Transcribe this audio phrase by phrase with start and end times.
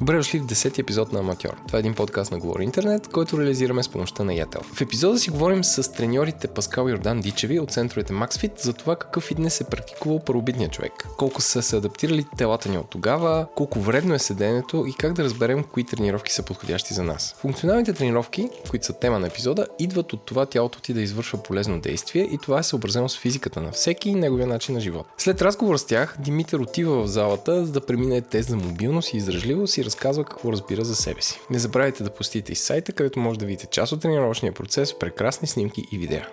[0.00, 1.56] Добре дошли в 10 епизод на Аматьор.
[1.66, 4.60] Това е един подкаст на Говори Интернет, който реализираме с помощта на Ятел.
[4.74, 9.24] В епизода си говорим с треньорите Паскал Йордан Дичеви от центровете MaxFit за това какъв
[9.24, 14.14] фитнес е практикувал първобитният човек, колко са се адаптирали телата ни от тогава, колко вредно
[14.14, 17.34] е седенето и как да разберем кои тренировки са подходящи за нас.
[17.38, 21.80] Функционалните тренировки, които са тема на епизода, идват от това тялото ти да извършва полезно
[21.80, 25.06] действие и това е съобразено с физиката на всеки и неговия начин на живот.
[25.18, 29.16] След разговор с тях, Димитър отива в залата за да премине тест за мобилност и
[29.16, 31.40] издръжливост и разказва какво разбира за себе си.
[31.50, 35.48] Не забравяйте да посетите и сайта, където може да видите част от тренировъчния процес, прекрасни
[35.48, 36.28] снимки и видеа.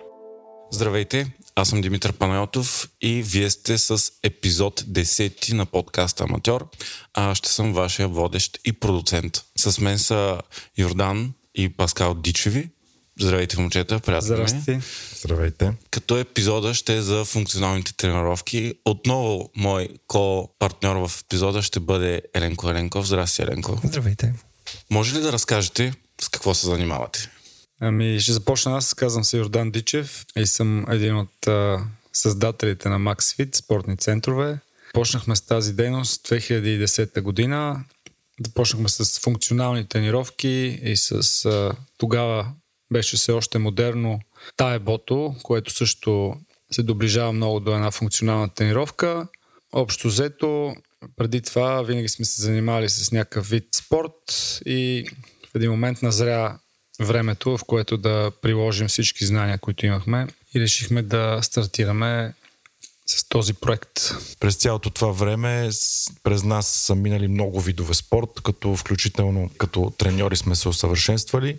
[0.70, 6.68] Здравейте, аз съм Димитър Панайотов и вие сте с епизод 10 на подкаста Аматьор.
[7.14, 9.44] А ще съм вашия водещ и продуцент.
[9.56, 10.40] С мен са
[10.78, 12.68] Йордан и Паскал Дичеви.
[13.20, 14.80] Здравейте, момчета, приятно Здрасти.
[15.20, 15.72] Здравейте.
[15.90, 18.74] Като епизода ще е за функционалните тренировки.
[18.84, 23.06] Отново мой ко-партньор в епизода ще бъде Еленко Еленков.
[23.06, 23.80] Здрасти, Еленко.
[23.84, 24.34] Здравейте.
[24.90, 27.30] Може ли да разкажете с какво се занимавате?
[27.80, 28.94] Ами, ще започна аз.
[28.94, 31.78] Казвам се Йордан Дичев и съм един от а,
[32.12, 34.58] създателите на MaxFit, спортни центрове.
[34.94, 37.84] Почнахме с тази дейност 2010 година.
[38.46, 42.46] Започнахме с функционални тренировки и с а, тогава
[42.94, 44.20] беше все още модерно
[44.56, 46.34] таебото, което също
[46.72, 49.26] се доближава много до една функционална тренировка.
[49.72, 50.74] Общо взето,
[51.16, 54.12] преди това винаги сме се занимавали с някакъв вид спорт
[54.66, 55.06] и
[55.52, 56.58] в един момент назря
[57.00, 62.34] времето, в което да приложим всички знания, които имахме и решихме да стартираме
[63.06, 64.14] с този проект.
[64.40, 65.70] През цялото това време
[66.22, 71.58] през нас са минали много видове спорт, като включително като треньори сме се усъвършенствали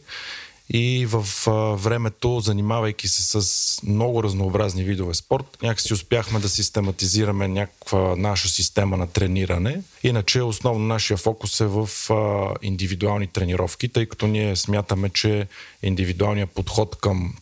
[0.69, 7.47] и в а, времето, занимавайки се с много разнообразни видове спорт, някакси успяхме да систематизираме
[7.47, 9.81] някаква наша система на трениране.
[10.03, 15.47] Иначе основно нашия фокус е в а, индивидуални тренировки, тъй като ние смятаме, че
[15.83, 17.35] индивидуалният подход към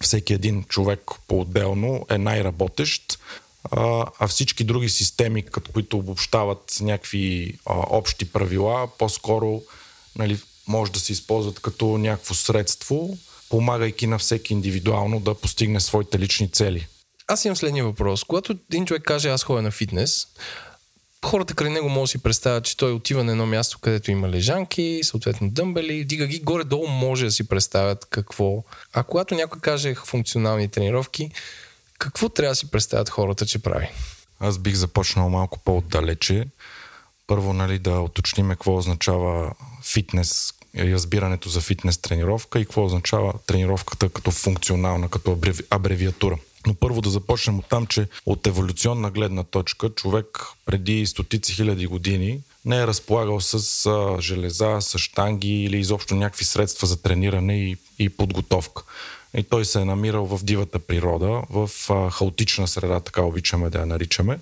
[0.00, 3.18] всеки един човек по-отделно е най-работещ,
[3.70, 9.62] а, всички други системи, като които обобщават някакви а, общи правила, по-скоро
[10.18, 10.38] нали,
[10.70, 16.48] може да се използват като някакво средство, помагайки на всеки индивидуално да постигне своите лични
[16.52, 16.86] цели.
[17.28, 18.24] Аз имам следния въпрос.
[18.24, 20.26] Когато един човек каже аз ходя на фитнес,
[21.24, 24.28] хората край него могат да си представят, че той отива на едно място, където има
[24.28, 28.64] лежанки, съответно дъмбели, дига ги горе-долу, може да си представят какво.
[28.92, 31.30] А когато някой каже функционални тренировки,
[31.98, 33.88] какво трябва да си представят хората, че прави?
[34.40, 36.46] Аз бих започнал малко по-отдалече.
[37.26, 39.52] Първо, нали, да уточним какво означава
[39.84, 45.38] фитнес разбирането за фитнес тренировка и какво означава тренировката като функционална, като
[45.70, 46.38] абревиатура.
[46.66, 51.86] Но първо да започнем от там, че от еволюционна гледна точка човек преди стотици хиляди
[51.86, 57.64] години не е разполагал с а, железа, с штанги или изобщо някакви средства за трениране
[57.64, 58.82] и, и подготовка.
[59.36, 63.78] И той се е намирал в дивата природа, в а, хаотична среда, така обичаме да
[63.78, 64.38] я наричаме,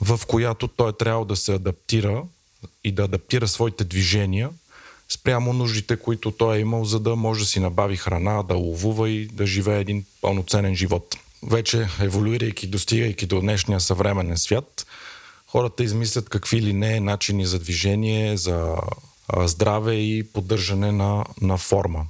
[0.00, 2.22] в която той е трябвало да се адаптира
[2.84, 4.50] и да адаптира своите движения
[5.14, 9.10] спрямо нуждите, които той е имал, за да може да си набави храна, да ловува
[9.10, 11.16] и да живее един пълноценен живот.
[11.42, 14.86] Вече еволюирайки, достигайки до днешния съвременен свят,
[15.46, 18.76] хората измислят какви ли не начини за движение, за
[19.36, 22.06] здраве и поддържане на, на форма.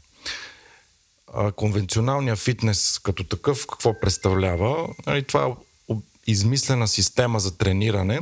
[1.57, 4.89] Конвенционалният фитнес като такъв какво представлява?
[5.07, 5.95] Нали, това е
[6.27, 8.21] измислена система за трениране,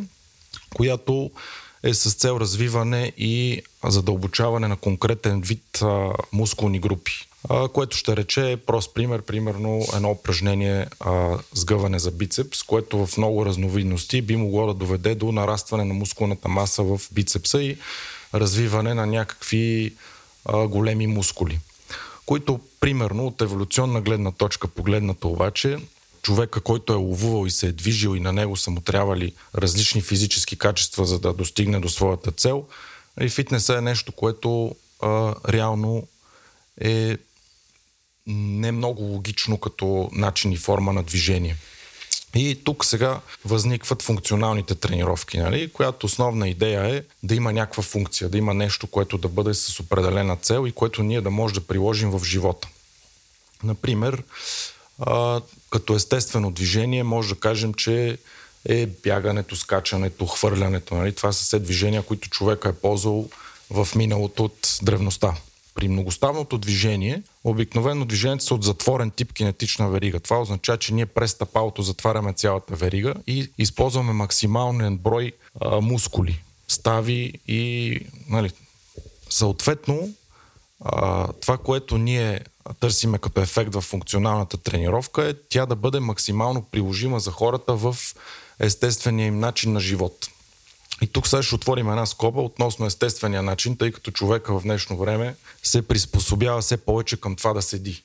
[0.74, 1.30] която
[1.82, 7.12] е с цел развиване и задълбочаване на конкретен вид а, мускулни групи.
[7.48, 13.18] А, което ще рече прост пример, примерно едно упражнение а, сгъване за бицепс, което в
[13.18, 17.78] много разновидности би могло да доведе до нарастване на мускулната маса в бицепса и
[18.34, 19.94] развиване на някакви
[20.44, 21.58] а, големи мускули.
[22.26, 25.78] Които, примерно, от еволюционна гледна точка погледната обаче,
[26.22, 30.02] човека, който е ловувал и се е движил и на него са му трябвали различни
[30.02, 32.66] физически качества, за да достигне до своята цел.
[33.20, 36.06] И фитнеса е нещо, което а, реално
[36.80, 37.16] е
[38.26, 41.56] не много логично като начин и форма на движение.
[42.34, 45.70] И тук сега възникват функционалните тренировки, нали?
[45.72, 49.80] която основна идея е да има някаква функция, да има нещо, което да бъде с
[49.80, 52.68] определена цел и което ние да може да приложим в живота.
[53.64, 54.22] Например,
[54.98, 55.40] а,
[55.72, 58.18] като естествено движение може да кажем, че
[58.68, 60.94] е бягането, скачането, хвърлянето.
[60.94, 61.14] Нали?
[61.14, 63.28] Това са все движения, които човека е ползвал
[63.70, 65.34] в миналото от древността.
[65.74, 70.20] При многоставното движение, обикновено движението са от затворен тип кинетична верига.
[70.20, 76.42] Това означава, че ние през стъпалото затваряме цялата верига и използваме максимален брой а, мускули.
[76.68, 78.50] стави и нали,
[79.30, 80.14] съответно
[80.84, 82.40] а, това, което ние
[82.80, 87.96] търсиме като ефект в функционалната тренировка е тя да бъде максимално приложима за хората в
[88.58, 90.28] естествения им начин на живот.
[91.02, 94.96] И тук сега ще отворим една скоба относно естествения начин, тъй като човека в днешно
[94.96, 98.02] време се приспособява все повече към това да седи.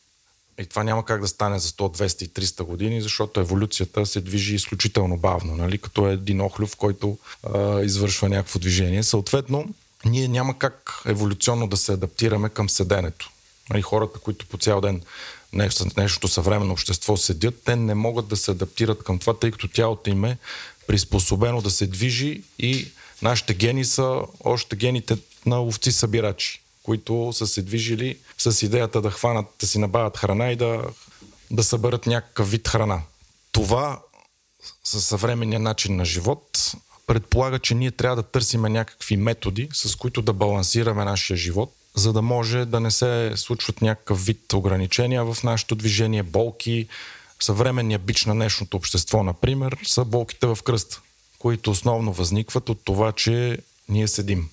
[0.59, 4.21] И това няма как да стане за 100, 200 и 300 години, защото еволюцията се
[4.21, 5.77] движи изключително бавно, нали?
[5.77, 7.17] като е един охлюв, който
[7.53, 9.03] а, извършва някакво движение.
[9.03, 9.65] Съответно,
[10.05, 13.31] ние няма как еволюционно да се адаптираме към седенето.
[13.69, 15.01] Нали, хората, които по цял ден
[15.53, 19.67] нещо, нещо съвременно общество седят, те не могат да се адаптират към това, тъй като
[19.67, 20.37] тялото им е
[20.87, 22.87] приспособено да се движи и
[23.21, 29.45] нашите гени са още гените на овци-събирачи, които са се движили с идеята да хванат,
[29.59, 30.83] да си набавят храна и да,
[31.51, 33.01] да съберат някакъв вид храна.
[33.51, 33.99] Това
[34.83, 36.73] със съвременния начин на живот
[37.07, 42.13] предполага, че ние трябва да търсиме някакви методи, с които да балансираме нашия живот, за
[42.13, 46.87] да може да не се случват някакъв вид ограничения в нашето движение, болки.
[47.39, 51.01] Съвременният бич на днешното общество, например, са болките в кръста,
[51.39, 53.59] които основно възникват от това, че
[53.89, 54.49] ние седим.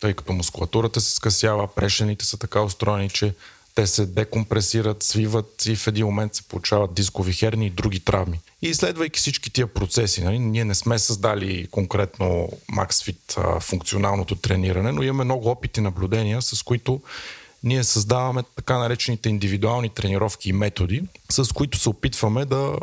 [0.00, 3.34] Тъй като мускулатурата се скъсява, прешените са така устроени, че
[3.74, 8.40] те се декомпресират, свиват и в един момент се получават дискови херни и други травми.
[8.62, 15.02] И изследвайки всички тия процеси, нали, ние не сме създали конкретно MaxFit функционалното трениране, но
[15.02, 17.00] имаме много опити и наблюдения, с които
[17.64, 22.76] ние създаваме така наречените индивидуални тренировки и методи, с които се опитваме да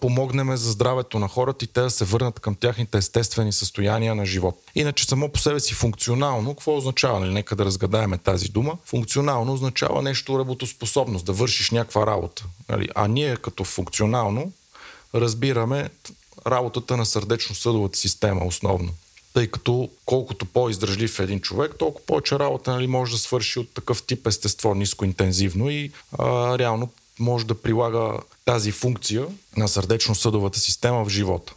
[0.00, 4.26] помогнем за здравето на хората и те да се върнат към тяхните естествени състояния на
[4.26, 4.62] живот.
[4.74, 7.20] Иначе само по себе си функционално, какво означава?
[7.20, 7.32] Нали?
[7.32, 8.76] Нека да разгадаеме тази дума.
[8.84, 12.44] Функционално означава нещо работоспособност, да вършиш някаква работа.
[12.68, 12.88] Нали?
[12.94, 14.52] А ние като функционално
[15.14, 15.90] разбираме
[16.46, 18.92] работата на сърдечно-съдовата система основно.
[19.34, 23.74] Тъй като колкото по-издръжлив е един човек, толкова повече работа нали, може да свърши от
[23.74, 29.26] такъв тип естество, нискоинтензивно и а, реално може да прилага тази функция
[29.56, 31.52] на сърдечно-съдовата система в живота.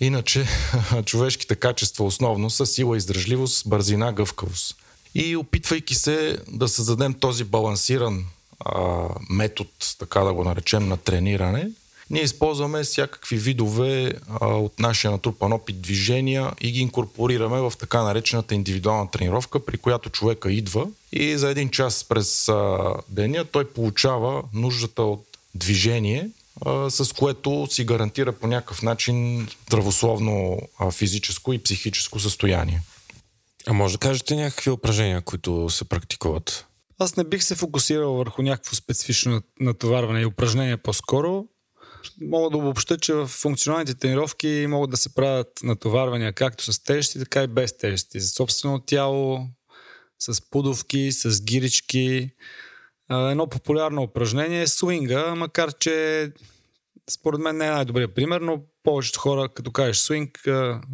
[0.00, 0.46] Иначе
[1.04, 4.76] човешките качества основно са сила, издръжливост, бързина, гъвкавост.
[5.14, 8.26] И опитвайки се да създадем този балансиран
[8.64, 11.70] а, метод, така да го наречем, на трениране,
[12.10, 18.02] ние използваме всякакви видове а, от нашия натрупан опит движения и ги инкорпорираме в така
[18.02, 22.78] наречената индивидуална тренировка, при която човека идва и за един час през а,
[23.08, 25.24] деня той получава нуждата от
[25.54, 26.30] движение,
[26.66, 32.82] а, с което си гарантира по някакъв начин здравословно а, физическо и психическо състояние.
[33.66, 36.64] А може да кажете някакви упражнения, които се практикуват?
[36.98, 41.44] Аз не бих се фокусирал върху някакво специфично натоварване и упражнение по-скоро
[42.20, 47.18] мога да обобща, че в функционалните тренировки могат да се правят натоварвания както с тежести,
[47.18, 48.20] така и без тежести.
[48.20, 49.46] За собствено тяло,
[50.18, 52.30] с пудовки, с гирички.
[53.10, 56.30] Едно популярно упражнение е свинга, макар че
[57.10, 60.40] според мен не е най-добрият пример, но повечето хора, като кажеш свинг,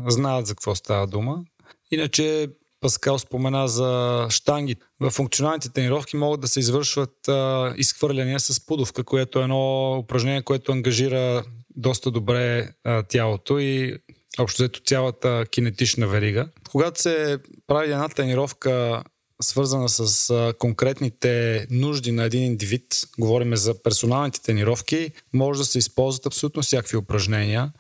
[0.07, 1.45] знаят за какво става дума.
[1.91, 2.49] Иначе
[2.85, 4.77] Паскал спомена за штанги.
[5.01, 10.43] В функционалните тренировки могат да се извършват а, изхвърляния с пудовка, което е едно упражнение,
[10.43, 11.45] което ангажира
[11.77, 13.99] доста добре а, тялото и
[14.39, 16.49] общо взето цялата кинетична верига.
[16.71, 19.03] Когато се прави една тренировка
[19.43, 22.87] свързана с а, конкретните нужди на един индивид,
[23.19, 27.73] говорим за персоналните тренировки, може да се използват абсолютно всякакви упражнения.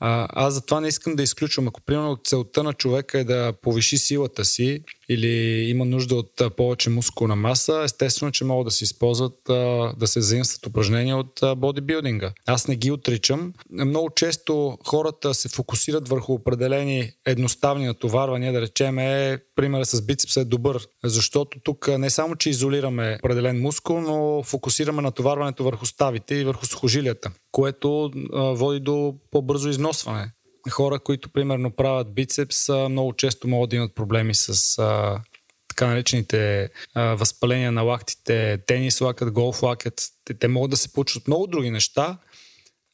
[0.00, 1.68] А, аз затова не искам да изключвам.
[1.68, 5.28] Ако примерно целта на човека е да повиши силата си или
[5.70, 10.06] има нужда от а, повече мускулна маса, естествено, че могат да се използват, а, да
[10.06, 12.32] се заимстват упражнения от а, бодибилдинга.
[12.46, 13.52] Аз не ги отричам.
[13.70, 20.40] Много често хората се фокусират върху определени едноставни натоварвания, да речем е, примера с бицепса
[20.40, 26.34] е добър, защото тук не само, че изолираме определен мускул, но фокусираме натоварването върху ставите
[26.34, 30.32] и върху сухожилията, което а, води до по-бързо износване
[30.70, 35.20] хора, които примерно правят бицепс, много често могат да имат проблеми с а,
[35.68, 40.02] така наречените а, възпаления на лактите, тенис лакът, голф лакът.
[40.24, 42.18] Те, те могат да се получат много други неща,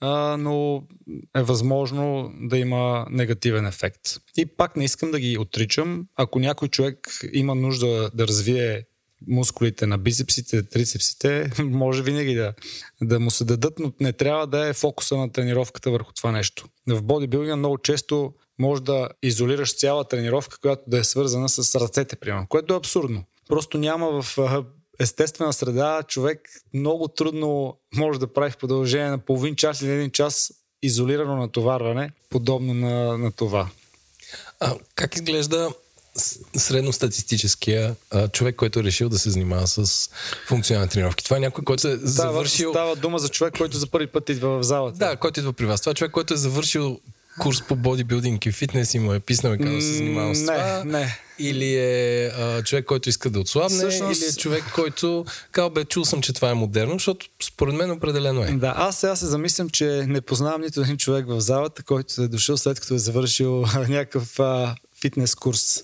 [0.00, 0.82] а, но
[1.36, 4.02] е възможно да има негативен ефект.
[4.36, 6.06] И пак не искам да ги отричам.
[6.16, 8.84] Ако някой човек има нужда да развие
[9.28, 12.54] мускулите на бицепсите, трицепсите, може винаги да,
[13.02, 16.68] да му се дадат, но не трябва да е фокуса на тренировката върху това нещо.
[16.88, 22.16] В бодибилдинга много често може да изолираш цяла тренировка, която да е свързана с ръцете,
[22.16, 23.24] примерно, което е абсурдно.
[23.48, 24.38] Просто няма в
[24.98, 30.10] естествена среда човек много трудно може да прави в продължение на половин час или един
[30.10, 33.68] час изолирано натоварване, подобно на, на това.
[34.60, 35.70] А, как изглежда
[36.56, 40.10] средностатистическия а, човек, който е решил да се занимава с
[40.48, 41.24] функционални тренировки.
[41.24, 42.70] Това е някой, който е завършил...
[42.70, 44.98] Става дума за човек, който за първи път идва в залата.
[44.98, 45.80] Да, който идва при вас.
[45.80, 47.00] Това е човек, който е завършил
[47.38, 50.40] курс по бодибилдинг и фитнес и му е писнал и казал да се занимавам с
[50.40, 50.84] това.
[50.84, 51.18] Не, не.
[51.38, 54.22] Или е а, човек, който иска да отслабне, Всъщност...
[54.22, 57.90] или е човек, който казва, бе, чул съм, че това е модерно, защото според мен
[57.90, 58.50] определено е.
[58.52, 62.28] Да, аз сега се замислям, че не познавам нито един човек в залата, който е
[62.28, 65.82] дошъл след като е завършил някакъв а, фитнес курс.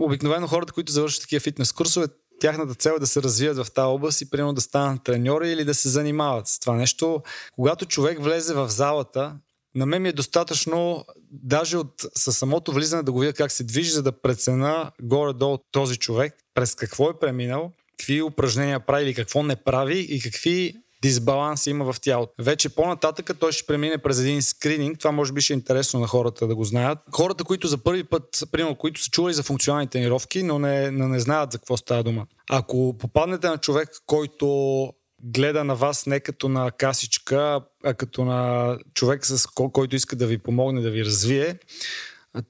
[0.00, 2.06] Обикновено хората, които завършват такива фитнес курсове,
[2.40, 5.64] тяхната цел е да се развият в тази област и примерно да станат треньори или
[5.64, 7.22] да се занимават с това нещо.
[7.54, 9.36] Когато човек влезе в залата,
[9.74, 13.64] на мен ми е достатъчно даже от със самото влизане да го видя как се
[13.64, 19.14] движи, за да прецена горе-долу този човек, през какво е преминал, какви упражнения прави или
[19.14, 22.32] какво не прави и какви дисбаланс има в тялото.
[22.38, 24.98] Вече по-нататък той ще премине през един скрининг.
[24.98, 26.98] Това може би ще е интересно на хората да го знаят.
[27.12, 31.08] Хората, които за първи път, примерно, които са чували за функционални тренировки, но не, но
[31.08, 32.26] не знаят за какво става дума.
[32.50, 34.88] Ако попаднете на човек, който
[35.22, 40.26] гледа на вас не като на касичка, а като на човек, с който иска да
[40.26, 41.58] ви помогне да ви развие,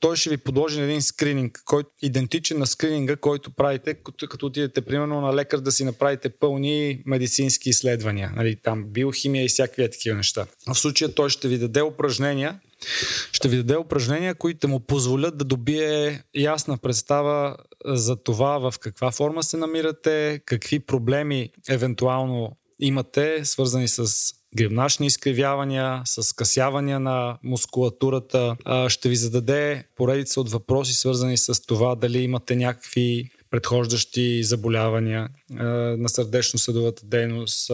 [0.01, 4.47] той ще ви подложи на един скрининг, който идентичен на скрининга, който правите, като, като
[4.47, 9.91] отидете примерно на лекар да си направите пълни медицински изследвания, нали, там биохимия и всякакви
[9.91, 10.47] такива неща.
[10.69, 12.61] В случая той ще ви даде упражнения,
[13.33, 19.11] ще ви даде упражнения, които му позволят да добие ясна представа за това в каква
[19.11, 24.07] форма се намирате, какви проблеми евентуално имате, свързани с
[24.57, 28.57] грибначни изкривявания, с скъсявания на мускулатурата.
[28.89, 35.29] Ще ви зададе поредица от въпроси, свързани с това дали имате някакви предхождащи заболявания
[35.99, 37.71] на сърдечно-съдовата дейност,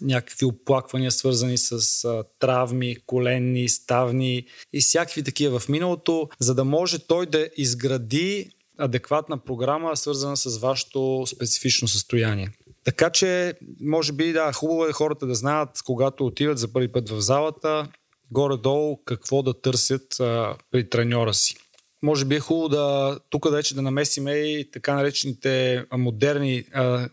[0.00, 2.02] някакви оплаквания, свързани с
[2.38, 9.44] травми, коленни, ставни и всякакви такива в миналото, за да може той да изгради адекватна
[9.44, 12.50] програма, свързана с вашето специфично състояние.
[12.86, 17.08] Така че, може би, да, хубаво е хората да знаят, когато отиват за първи път
[17.08, 17.88] в залата,
[18.30, 21.56] горе-долу какво да търсят а, при треньора си.
[22.02, 27.08] Може би е хубаво да тук вече да намесиме и така наречените модерни а,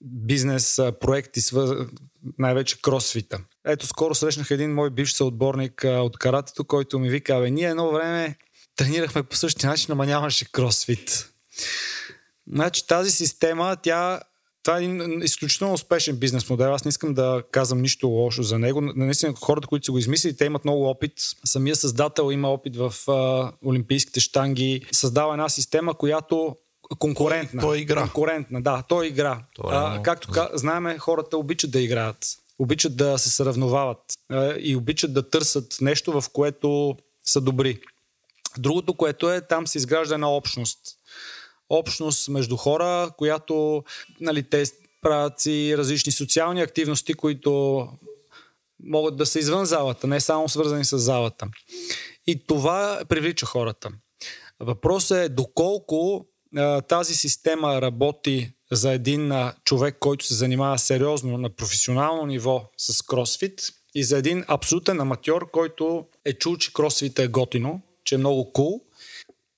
[0.00, 1.86] бизнес а, проекти, свър...
[2.38, 3.40] най-вече кросфита.
[3.66, 7.68] Ето, скоро срещнах един мой бивш съотборник а, от каратето, който ми вика, бе, ние
[7.68, 8.36] едно време
[8.76, 11.28] тренирахме по същия начин, ама нямаше кросфит.
[12.52, 14.20] Значи тази система, тя
[14.62, 16.74] това е един изключително успешен бизнес модел.
[16.74, 18.80] Аз не искам да казвам нищо лошо за него.
[18.80, 21.12] Наистина, хората, които са го измислили, те имат много опит.
[21.44, 24.86] Самия създател има опит в а, Олимпийските штанги.
[24.92, 26.56] Създава една система, която
[26.98, 27.60] конкурентна.
[27.60, 28.00] Той, той игра.
[28.00, 29.40] Конкурентна, да, той игра.
[29.54, 32.26] Той е а, както знаеме, хората обичат да играят.
[32.58, 37.80] Обичат да се сравновават а, и обичат да търсят нещо, в което са добри.
[38.58, 40.78] Другото, което е, там се изгражда една общност
[41.72, 43.84] общност между хора, която
[44.20, 44.64] нали, те
[45.02, 47.88] правят си различни социални активности, които
[48.84, 51.46] могат да са извън залата, не само свързани с залата.
[52.26, 53.90] И това привлича хората.
[54.60, 56.26] Въпросът е доколко
[56.56, 62.70] а, тази система работи за един а, човек, който се занимава сериозно на професионално ниво
[62.76, 68.14] с кросфит и за един абсолютен аматьор, който е чул, че кросфит е готино, че
[68.14, 68.80] е много кул, cool,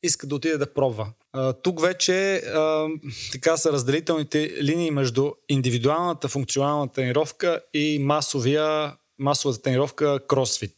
[0.07, 1.13] иска да отиде да пробва.
[1.33, 2.89] А, тук вече а,
[3.33, 10.75] така са разделителните линии между индивидуалната функционална тренировка и масовия, масовата тренировка кросфит.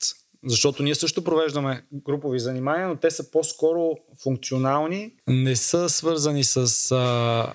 [0.47, 5.13] Защото ние също провеждаме групови занимания, но те са по-скоро функционални.
[5.29, 7.53] Не са свързани с, а,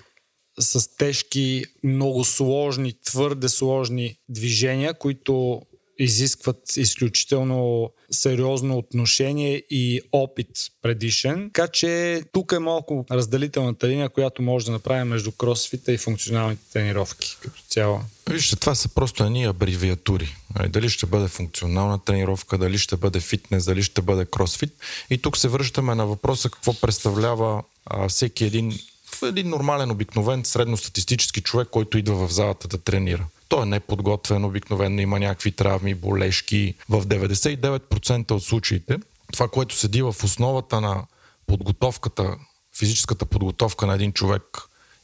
[0.60, 5.62] с тежки, много сложни, твърде сложни движения, които
[6.00, 10.48] изискват изключително сериозно отношение и опит
[10.82, 11.52] предишен.
[11.54, 16.62] Така че тук е малко разделителната линия, която може да направим между кросфита и функционалните
[16.74, 18.00] тренировки като цяло.
[18.30, 20.36] Вижте, това са просто едни абревиатури.
[20.60, 24.74] Нали, дали ще бъде функционална тренировка, дали ще бъде фитнес, дали ще бъде кросфит.
[25.10, 28.80] И тук се връщаме на въпроса какво представлява а, всеки един
[29.24, 33.26] един нормален, обикновен, средностатистически човек, който идва в залата да тренира.
[33.52, 36.76] Той е неподготвен, обикновено има някакви травми, болешки.
[36.90, 38.98] В 99% от случаите
[39.34, 41.06] това, което седи в основата на
[41.48, 42.38] подготовката,
[42.78, 44.44] физическата подготовка на един човек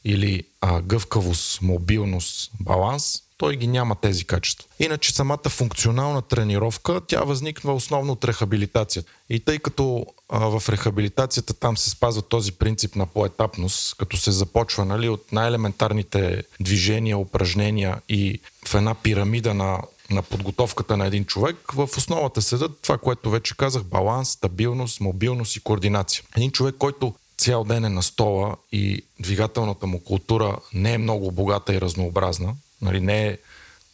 [0.06, 4.67] или а, гъвкавост, мобилност, баланс, той ги няма тези качества.
[4.79, 9.12] Иначе самата функционална тренировка, тя възниква основно от рехабилитацията.
[9.29, 14.32] И тъй като а, в рехабилитацията там се спазва този принцип на поетапност, като се
[14.32, 19.79] започва нали, от най-елементарните движения, упражнения и в една пирамида на
[20.10, 25.56] на подготовката на един човек, в основата седат това, което вече казах, баланс, стабилност, мобилност
[25.56, 26.24] и координация.
[26.36, 31.32] Един човек, който цял ден е на стола и двигателната му култура не е много
[31.32, 33.38] богата и разнообразна, нали, не е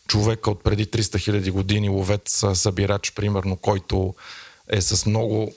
[0.07, 4.15] човека от преди 300 000 години, ловец, събирач, примерно, който
[4.69, 5.53] е с много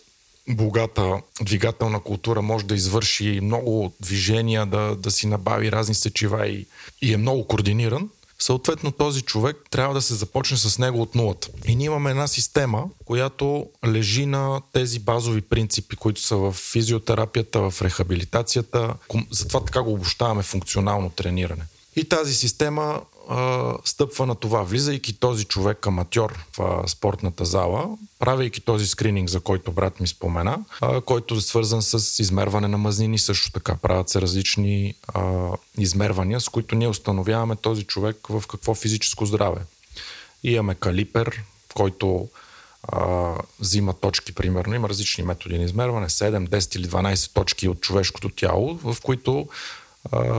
[0.49, 6.67] богата двигателна култура, може да извърши много движения, да, да си набави разни сечива и,
[7.03, 11.49] и е много координиран, съответно този човек трябва да се започне с него от нулата.
[11.67, 17.71] И ние имаме една система, която лежи на тези базови принципи, които са в физиотерапията,
[17.71, 18.95] в рехабилитацията.
[19.31, 21.63] Затова така го обощаваме функционално трениране.
[21.97, 27.89] И тази система а, стъпва на това, влизайки този човек аматьор в а, спортната зала,
[28.19, 32.79] правейки този скрининг, за който брат ми спомена, а, който е свързан с измерване на
[32.79, 38.43] мазнини, също така правят се различни а, измервания, с които ние установяваме този човек в
[38.49, 39.61] какво физическо здраве.
[40.45, 41.43] Имаме калипер,
[41.75, 42.29] който
[42.83, 44.75] а, взима точки, примерно.
[44.75, 49.49] Има различни методи на измерване, 7, 10 или 12 точки от човешкото тяло, в които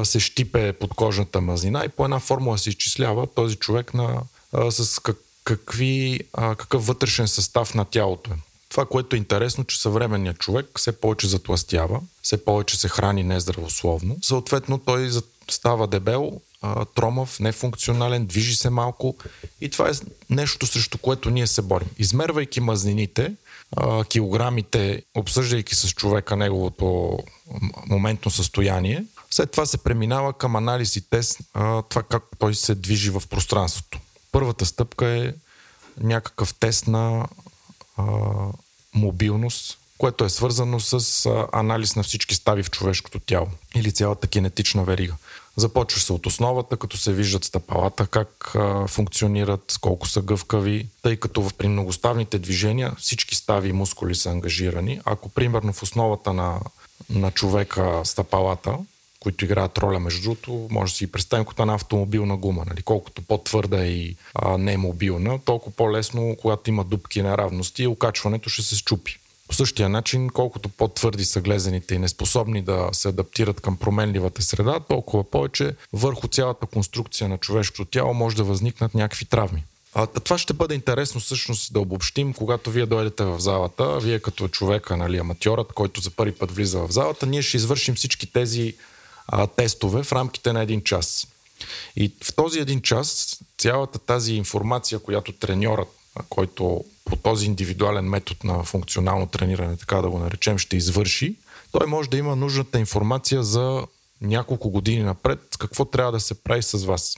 [0.03, 4.21] се щипе под кожната мазнина и по една формула се изчислява този човек на,
[4.53, 8.35] а, с как, какви, а, какъв вътрешен състав на тялото е.
[8.69, 14.17] Това, което е интересно, че съвременният човек все повече затластява, все повече се храни нездравословно.
[14.21, 15.09] Съответно, той
[15.49, 16.41] става дебел,
[16.95, 19.15] тромав, нефункционален, движи се малко
[19.61, 19.91] и това е
[20.29, 21.87] нещо срещу което ние се борим.
[21.97, 23.33] Измервайки мазнините,
[24.09, 27.17] килограмите, обсъждайки с човека неговото
[27.87, 31.39] моментно състояние, след това се преминава към анализ и тест
[31.89, 33.99] това как той се движи в пространството.
[34.31, 35.33] Първата стъпка е
[35.99, 37.27] някакъв тест на
[37.97, 38.03] а,
[38.93, 44.27] мобилност, което е свързано с а, анализ на всички стави в човешкото тяло или цялата
[44.27, 45.13] кинетична верига.
[45.55, 51.17] Започва се от основата, като се виждат стъпалата, как а, функционират, колко са гъвкави, тъй
[51.17, 55.01] като при многоставните движения всички стави и мускули са ангажирани.
[55.05, 56.59] Ако примерно в основата на,
[57.09, 58.77] на човека стъпалата
[59.19, 59.99] които играят роля.
[59.99, 62.63] Между другото, може да си представим като една автомобилна гума.
[62.67, 62.81] Нали?
[62.81, 68.61] Колкото по-твърда и а, не е мобилна, толкова по-лесно, когато има дупки неравности, окачването ще
[68.61, 69.19] се щупи.
[69.47, 74.79] По същия начин, колкото по-твърди са глезените и неспособни да се адаптират към променливата среда,
[74.79, 79.63] толкова повече върху цялата конструкция на човешкото тяло може да възникнат някакви травми.
[79.93, 84.47] А, това ще бъде интересно всъщност да обобщим, когато вие дойдете в залата, вие като
[84.47, 88.75] човека, нали, аматьорът, който за първи път влиза в залата, ние ще извършим всички тези
[89.27, 91.27] а, тестове в рамките на един час.
[91.95, 95.87] И в този един час цялата тази информация, която треньорът,
[96.29, 101.35] който по този индивидуален метод на функционално трениране, така да го наречем, ще извърши,
[101.71, 103.87] той може да има нужната информация за
[104.21, 107.17] няколко години напред, какво трябва да се прави с вас.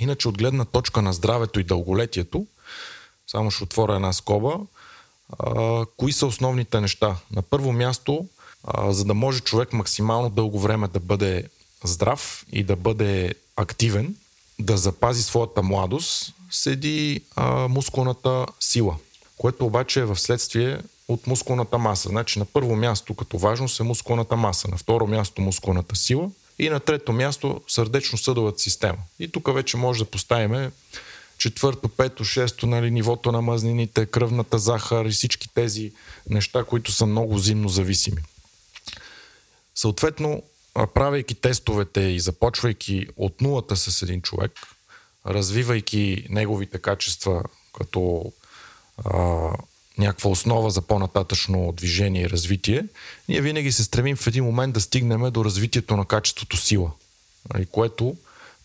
[0.00, 2.46] Иначе от гледна точка на здравето и дълголетието,
[3.26, 4.58] само ще отворя една скоба,
[5.38, 7.16] а, кои са основните неща?
[7.32, 8.26] На първо място,
[8.88, 11.44] за да може човек максимално дълго време да бъде
[11.84, 14.14] здрав и да бъде активен,
[14.58, 18.96] да запази своята младост, седи а, мускулната сила,
[19.38, 22.08] което обаче е в следствие от мускулната маса.
[22.08, 26.68] Значи на първо място като важност е мускулната маса, на второ място мускулната сила и
[26.68, 28.98] на трето място сърдечно-съдовата система.
[29.18, 30.70] И тук вече може да поставим
[31.38, 35.92] четвърто, пето, шесто, нали, нивото на мазнините, кръвната захар и всички тези
[36.30, 38.22] неща, които са много зимно зависими.
[39.80, 40.42] Съответно,
[40.94, 44.52] правейки тестовете и започвайки от нулата с един човек,
[45.26, 47.42] развивайки неговите качества
[47.78, 48.32] като
[49.04, 49.20] а,
[49.98, 52.84] някаква основа за по-нататъчно движение и развитие,
[53.28, 56.90] ние винаги се стремим в един момент да стигнем до развитието на качеството сила,
[57.54, 58.16] нали, което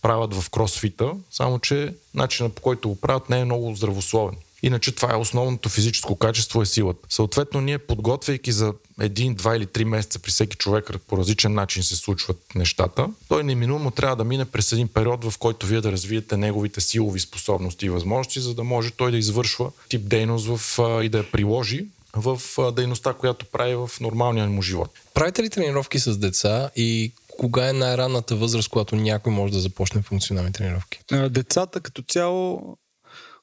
[0.02, 4.36] правят в кросфита, само че начинът по който го правят не е много здравословен.
[4.64, 7.08] Иначе това е основното физическо качество е силата.
[7.10, 11.84] Съответно, ние подготвяйки за един, два или три месеца при всеки човек по различен начин
[11.84, 15.92] се случват нещата, той неминуемо трябва да мине през един период, в който вие да
[15.92, 20.80] развиете неговите силови способности и възможности, за да може той да извършва тип дейност в,
[21.04, 24.90] и да я приложи в дейността, която прави в нормалния му живот.
[25.14, 30.02] Правите ли тренировки с деца и кога е най-ранната възраст, когато някой може да започне
[30.02, 31.00] функционални тренировки?
[31.30, 32.78] Децата като цяло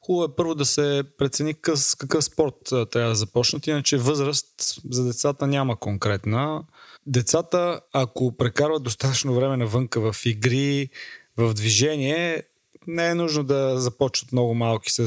[0.07, 2.55] Хубаво е първо да се прецени къс, какъв спорт
[2.91, 6.63] трябва да започнат, иначе възраст за децата няма конкретна.
[7.07, 10.89] Децата, ако прекарват достатъчно време навънка в игри,
[11.37, 12.43] в движение,
[12.87, 15.07] не е нужно да започват много малки с,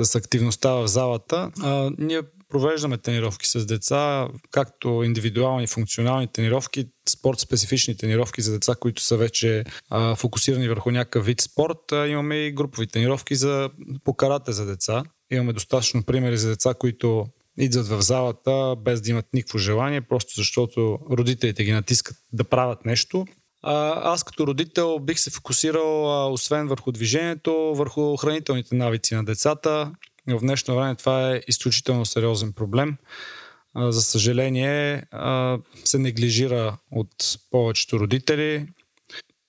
[0.00, 1.50] с активността в залата.
[1.62, 2.22] А, ние
[2.56, 9.64] провеждаме тренировки с деца, както индивидуални, функционални тренировки, спорт-специфични тренировки за деца, които са вече
[9.90, 11.92] а, фокусирани върху някакъв вид спорт.
[11.92, 13.70] А, имаме и групови тренировки за
[14.04, 15.02] покарате за деца.
[15.30, 17.26] Имаме достатъчно примери за деца, които
[17.58, 22.84] идват в залата без да имат никакво желание, просто защото родителите ги натискат да правят
[22.84, 23.26] нещо.
[23.62, 29.92] Аз като родител бих се фокусирал, освен върху движението, върху хранителните навици на децата.
[30.28, 32.96] В днешно време това е изключително сериозен проблем.
[33.76, 35.02] За съжаление,
[35.84, 38.66] се неглижира от повечето родители.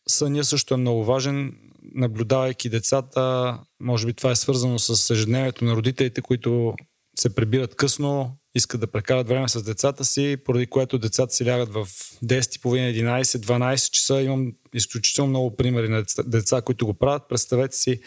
[0.08, 1.54] Съня също е много важен.
[1.96, 6.76] Наблюдавайки децата, може би това е свързано с ежедневието на родителите, които
[7.20, 11.70] се прибират късно, искат да прекарат време с децата си, поради което децата си лягат
[11.70, 11.86] в
[12.26, 14.22] 10.30, 11, 12 часа.
[14.22, 17.24] Имам изключително много примери на деца, деца, които го правят.
[17.30, 18.00] Представете си,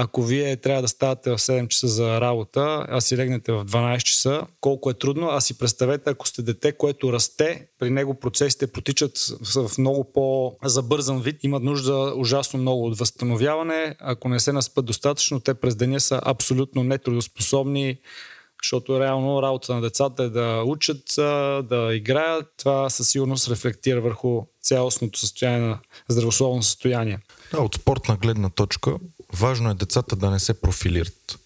[0.00, 4.02] ако вие трябва да ставате в 7 часа за работа, а си легнете в 12
[4.02, 8.66] часа, колко е трудно, а си представете, ако сте дете, което расте, при него процесите
[8.72, 9.18] протичат
[9.54, 13.96] в много по-забързан вид, имат нужда ужасно много от възстановяване.
[14.00, 17.98] Ако не се наспят достатъчно, те през деня са абсолютно нетрудоспособни,
[18.62, 21.02] защото реално работа на децата е да учат,
[21.68, 22.46] да играят.
[22.56, 27.18] Това със сигурност рефлектира върху цялостното състояние на здравословно състояние.
[27.52, 28.94] Да, от спортна гледна точка,
[29.32, 31.38] важно е децата да не се профилират.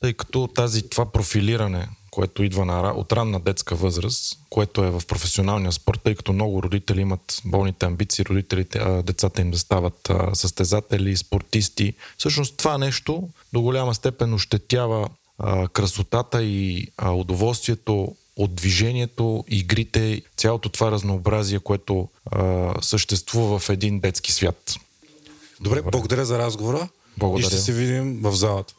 [0.00, 5.02] Тъй като тази, това профилиране, което идва на, от ранна детска възраст, което е в
[5.08, 10.10] професионалния спорт, тъй като много родители имат болните амбиции, родителите, а, децата им да стават
[10.10, 11.94] а, състезатели, спортисти.
[12.18, 15.08] Всъщност това нещо до голяма степен ощетява
[15.38, 23.70] а, красотата и а, удоволствието от движението, игрите, цялото това разнообразие, което а, съществува в
[23.70, 24.76] един детски свят.
[25.60, 26.88] Добре, Добре, благодаря за разговора.
[27.16, 27.46] Благодаря.
[27.46, 28.74] И ще се видим в залата.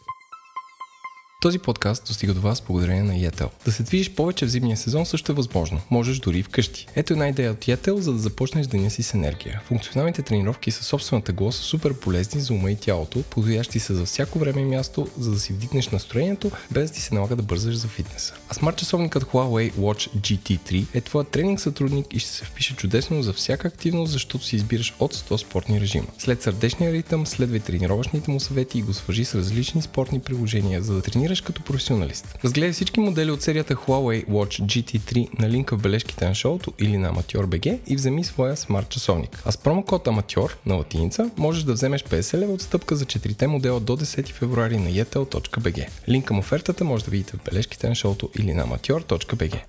[1.42, 3.50] Този подкаст достига до вас благодарение на Yetel.
[3.66, 5.82] Да се движиш повече в зимния сезон също е възможно.
[5.90, 6.88] Можеш дори и вкъщи.
[6.96, 9.62] Ето една идея от Yetel, за да започнеш деня си с енергия.
[9.66, 14.06] Функционалните тренировки със собствената глас са супер полезни за ума и тялото, подходящи са за
[14.06, 17.44] всяко време и място, за да си вдигнеш настроението, без да ти се налага да
[17.44, 18.34] бързаш за фитнеса.
[18.50, 23.24] А смарт часовникът Huawei Watch GT3 е твоят тренинг сътрудник и ще се впише чудесно
[23.24, 26.08] за всяка активност, защото си избираш от 100 спортни режима.
[26.18, 30.94] След сърдечния ритъм, следвай тренировъчните му съвети и го свържи с различни спортни приложения, за
[30.94, 32.38] да тренираш тренираш като професионалист.
[32.44, 36.98] Разгледай всички модели от серията Huawei Watch GT3 на линка в бележките на шоуто или
[36.98, 39.42] на Amateur.bg и вземи своя смарт часовник.
[39.46, 43.80] А с промокод Amateur на латиница можеш да вземеш 50 лева отстъпка за 4 модела
[43.80, 45.88] до 10 февруари на yetel.bg.
[46.10, 49.62] Линк към офертата може да видите в бележките на шоуто или на Amateur.bg.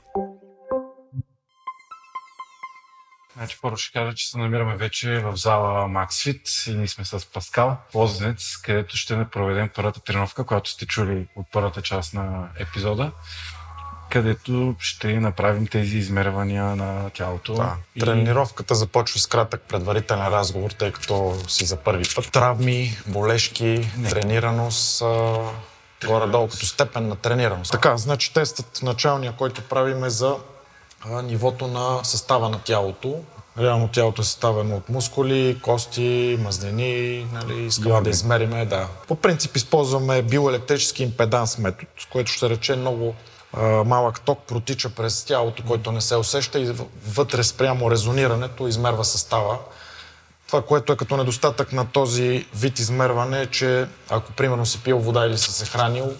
[3.37, 7.27] Значи първо ще кажа, че се намираме вече в зала Maxfit и ние сме с
[7.33, 13.12] Паскал Лозенец, където ще проведем първата тренировка, която сте чули от първата част на епизода,
[14.11, 17.55] където ще направим тези измервания на тялото.
[17.55, 17.77] Да.
[17.95, 18.01] И...
[18.01, 22.33] Тренировката започва с кратък предварителен разговор, тъй като си за първи път.
[22.33, 24.09] Травми, болешки, Не.
[24.09, 25.03] тренираност,
[26.07, 27.73] горе-долу като степен на тренираност.
[27.73, 30.37] Така, значи тестът началния, който правим е за
[31.11, 33.21] нивото на състава на тялото.
[33.59, 38.88] Реално тялото е съставено от мускули, кости, мазнини, нали, искаме да измериме, да.
[39.09, 43.15] По принцип използваме биоелектрически импеданс метод, което ще рече много
[43.53, 46.73] а, малък ток протича през тялото, който не се усеща и
[47.07, 49.59] вътре спрямо резонирането измерва състава.
[50.47, 54.99] Това, което е като недостатък на този вид измерване е, че ако примерно си пил
[54.99, 56.12] вода или си се хранил,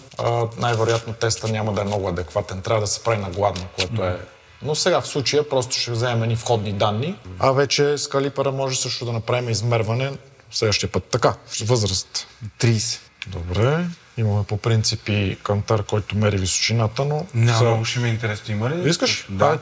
[0.57, 2.61] най-вероятно теста няма да е много адекватен.
[2.61, 4.19] Трябва да се прави на гладно, което е
[4.65, 8.81] но сега в случая просто ще вземем ни входни данни, а вече с калипъра може
[8.81, 10.11] също да направим измерване
[10.51, 11.03] следващия път.
[11.03, 12.27] Така, възраст.
[12.59, 12.99] 30.
[13.27, 13.85] Добре.
[14.17, 17.25] Имаме по принципи кантар, който мери височината, но...
[17.33, 17.63] Няма, за...
[17.65, 18.53] много ще ми е интересно.
[18.53, 18.89] Има ли?
[18.89, 19.25] Искаш?
[19.29, 19.59] Да.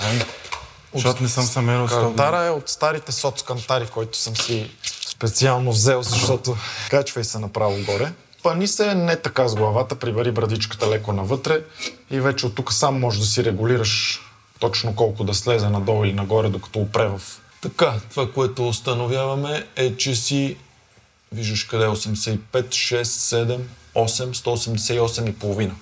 [0.00, 0.22] Ами,
[0.94, 4.70] защото не съм се мерил Кантара е от старите соцкантари, който съм си
[5.08, 6.56] специално взел, защото
[6.90, 8.12] качвай се направо горе.
[8.42, 11.60] Пани се не така с главата, прибери брадичката леко навътре
[12.10, 14.20] и вече от тук сам можеш да си регулираш
[14.58, 17.20] точно колко да слезе надолу или нагоре, докато опре в...
[17.60, 20.56] Така, това, което установяваме е, че си
[21.32, 23.60] виждаш къде е 85, 6, 7,
[23.94, 25.74] 8, 188 и половина.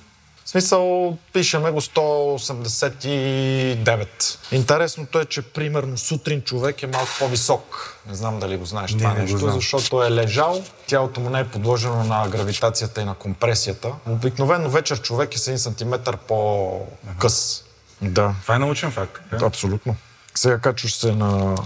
[0.50, 4.06] В смисъл, пишеме го 189.
[4.52, 7.96] Интересното е, че примерно сутрин човек е малко по-висок.
[8.08, 11.40] Не знам дали го знаеш не, това не нещо, защото е лежал, тялото му не
[11.40, 13.92] е подложено на гравитацията и на компресията.
[14.08, 15.94] Обикновено вечер човек е с 1 см
[16.28, 17.64] по-къс.
[18.02, 18.34] Да.
[18.42, 19.22] Това е научен факт.
[19.30, 19.46] Да?
[19.46, 19.96] Абсолютно.
[20.34, 21.56] Сега качваш се на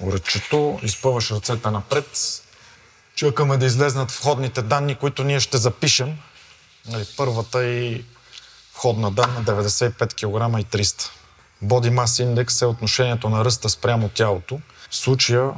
[0.00, 2.42] уречето, изпъваш ръцете напред,
[3.14, 6.18] чакаме да излезнат входните данни, които ние ще запишем
[6.88, 8.04] Нали, първата и
[8.74, 11.10] входна данна 95 кг и 300.
[11.64, 14.60] Body Mass Index е отношението на ръста спрямо тялото.
[14.90, 15.52] В случая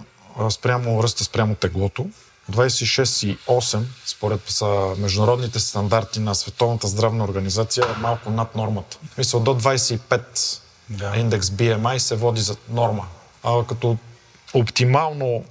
[0.50, 2.06] спрямо ръста спрямо теглото.
[2.52, 8.98] 26,8 според са международните стандарти на Световната здравна организация е малко над нормата.
[9.18, 10.60] Мисля, до 25
[10.90, 11.16] да.
[11.16, 13.06] индекс BMI се води за норма.
[13.42, 13.96] А като
[14.54, 15.44] оптимално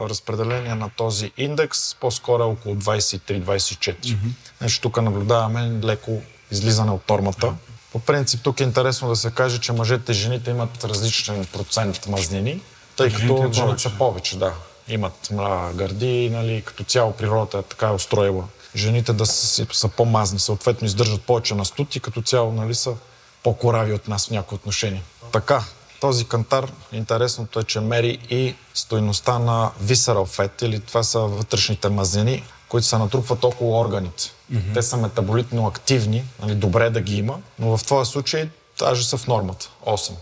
[0.00, 4.00] разпределение на този индекс по-скоро е около 23-24.
[4.00, 4.16] Mm-hmm.
[4.60, 7.54] Нещо тук наблюдаваме леко излизане от нормата.
[7.92, 12.06] По принцип тук е интересно да се каже, че мъжете и жените имат различен процент
[12.06, 12.60] мазнини,
[12.96, 14.52] тъй като жените са повече, да.
[14.88, 18.44] Имат мра, гърди, нали, като цяло природата е така е устроила.
[18.76, 22.94] Жените да са, са по-мазни, съответно издържат повече на стути, като цяло нали, са
[23.42, 25.02] по-корави от нас в някои отношения.
[25.32, 25.64] Така,
[26.00, 31.88] този кантар, интересното е, че мери и стойността на visceral fat, или това са вътрешните
[31.88, 34.24] мазнини, които се натрупват около органите.
[34.52, 34.74] Mm-hmm.
[34.74, 39.16] Те са метаболитно активни, нали, добре да ги има, но в този случай даже са
[39.16, 39.70] в нормата.
[39.86, 40.12] 8,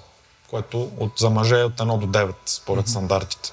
[0.50, 2.90] което от, за мъже е от 1 до 9, според mm-hmm.
[2.90, 3.52] стандартите.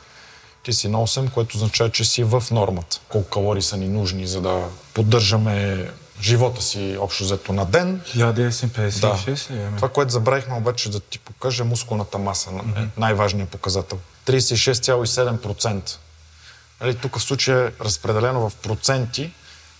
[0.63, 2.99] Ти си на 8, което означава, че си в нормата.
[3.09, 5.89] Колко калории са ни нужни, за да поддържаме
[6.23, 8.01] живота си общо взето на ден.
[8.07, 9.75] 1956 да.
[9.75, 12.87] Това, което забравихме обаче да ти покажа, мускулната маса mm-hmm.
[12.97, 13.99] най-важният показател.
[14.27, 15.97] 36,7%.
[16.81, 19.31] Нали, тук в случая е разпределено в проценти,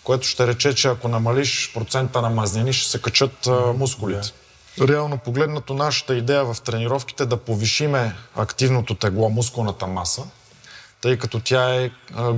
[0.04, 4.28] което ще рече, че ако намалиш процента на мазнини, ще се качат а, мускулите.
[4.28, 4.88] Yeah.
[4.88, 10.24] Реално погледнато, нашата идея в тренировките е да повишиме активното тегло, мускулната маса,
[11.02, 12.34] тъй като тя е а,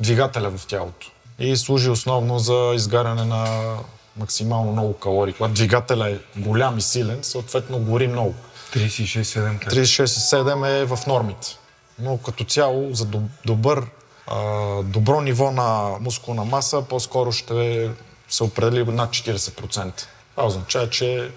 [0.00, 3.74] двигателя в тялото и служи основно за изгаряне на
[4.16, 5.32] максимално много калории.
[5.32, 8.34] Когато двигателя е голям и силен, съответно гори много.
[8.72, 11.58] 36,7 36,7 е в нормите.
[11.98, 13.06] Но като цяло за
[13.46, 13.86] добър,
[14.84, 17.90] добро ниво на мускулна маса по-скоро ще
[18.28, 20.02] се определи над 40%.
[20.30, 21.30] Това означава, че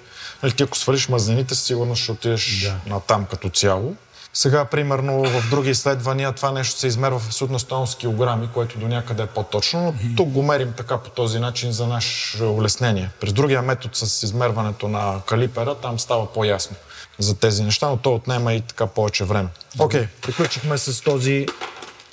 [0.43, 2.93] нали, ти ако свалиш мазнините, сигурно ще отидеш да.
[2.93, 3.95] на там като цяло.
[4.33, 8.87] Сега, примерно, в други изследвания това нещо се измерва в абсолютно стойност килограми, което до
[8.87, 13.09] някъде е по-точно, но тук го мерим така по този начин за наше улеснение.
[13.19, 16.75] През другия метод с измерването на калипера, там става по-ясно
[17.19, 19.49] за тези неща, но то отнема и така повече време.
[19.79, 21.45] Окей, okay, приключихме с този,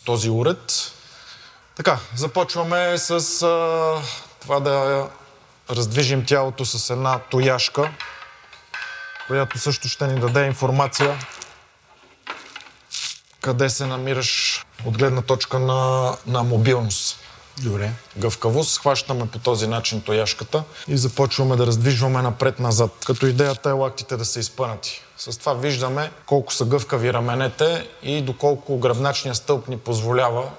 [0.05, 0.93] този уред.
[1.77, 3.11] Така, започваме с
[3.43, 4.03] а,
[4.41, 5.07] това да
[5.71, 7.91] раздвижим тялото с една тояшка,
[9.27, 11.19] която също ще ни даде информация
[13.47, 17.19] къде се намираш от гледна точка на, на мобилност.
[17.63, 17.93] Добре.
[18.17, 22.91] Гъвкавост, хващаме по този начин тояшката и започваме да раздвижваме напред-назад.
[23.07, 25.03] Като идеята е лактите да са изпънати.
[25.17, 30.51] С това виждаме колко са гъвкави раменете и доколко гръбначният стълб ни позволява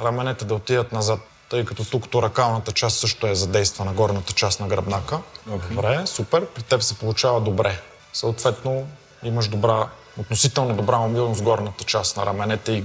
[0.00, 1.20] раменете да отидат назад.
[1.50, 5.18] Тъй като тук торакалната част също е задействана, горната част на гръбнака.
[5.50, 5.68] Okay.
[5.68, 6.46] Добре, супер.
[6.46, 7.80] При теб се получава добре.
[8.12, 8.86] Съответно,
[9.22, 9.88] имаш добра
[10.18, 12.84] относително добра мобилност в горната част на раменете и,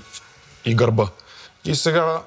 [0.65, 1.07] и гърба.
[1.65, 2.21] И сега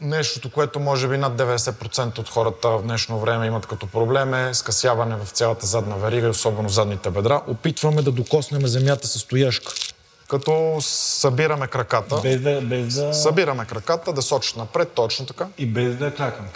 [0.00, 4.54] нещото, което може би над 90% от хората в днешно време имат като проблем е
[4.54, 7.42] скъсяване в цялата задна верига особено задните бедра.
[7.46, 9.72] Опитваме да докоснем земята с стояшка.
[10.28, 12.20] Като събираме краката.
[12.22, 13.14] Без да, без да...
[13.14, 15.46] Събираме краката, да сочат напред, точно така.
[15.58, 16.48] И без да клякаме.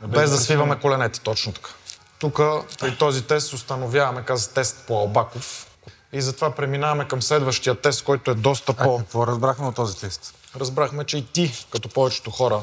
[0.00, 1.70] Без, без да, да свиваме коленете, точно така.
[2.18, 2.40] Тук
[2.80, 5.66] при този тест установяваме, каза тест по Албаков,
[6.14, 8.98] и затова преминаваме към следващия тест, който е доста а, по...
[8.98, 10.34] какво разбрахме от този тест?
[10.56, 12.60] Разбрахме, че и ти, като повечето хора,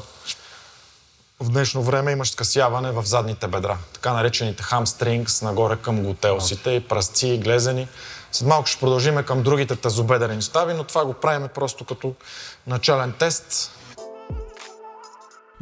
[1.40, 3.76] в днешно време имаш скъсяване в задните бедра.
[3.92, 7.88] Така наречените хамстрингс, нагоре към глутеосите, пръсци, и глезени.
[8.32, 12.14] След малко ще продължиме към другите тазобедрени стави, но това го правиме просто като
[12.66, 13.70] начален тест.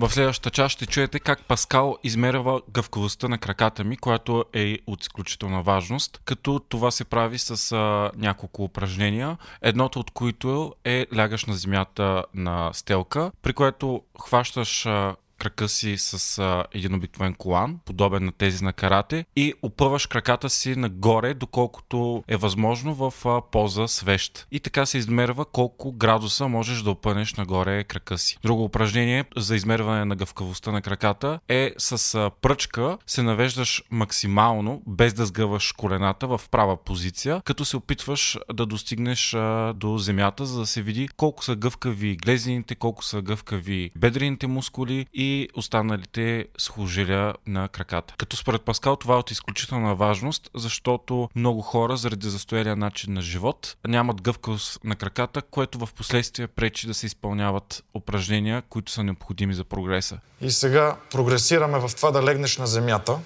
[0.01, 5.03] В следващата част ще чуете как Паскал измерва гъвкавостта на краката ми, която е от
[5.03, 11.45] изключителна важност, като това се прави с а, няколко упражнения, едното от които е лягаш
[11.45, 17.79] на земята на стелка, при което хващаш а, крака си с а, един обикновен колан,
[17.85, 23.41] подобен на тези на карате, и опъваш краката си нагоре, доколкото е възможно в а,
[23.51, 24.47] поза свещ.
[24.51, 28.39] И така се измерва колко градуса можеш да опънеш нагоре крака си.
[28.43, 34.83] Друго упражнение за измерване на гъвкавостта на краката е с а, пръчка се навеждаш максимално,
[34.87, 40.47] без да сгъваш колената в права позиция, като се опитваш да достигнеш а, до земята,
[40.47, 46.47] за да се види колко са гъвкави глезените, колко са гъвкави бедрените мускули и останалите
[46.59, 48.15] служиля на краката.
[48.19, 53.23] Като според Паскал това е от изключителна важност, защото много хора заради застоялия начин на
[53.23, 59.03] живот нямат гъвкавост на краката, което в последствие пречи да се изпълняват упражнения, които са
[59.03, 60.19] необходими за прогреса.
[60.41, 63.19] И сега прогресираме в това да легнеш на земята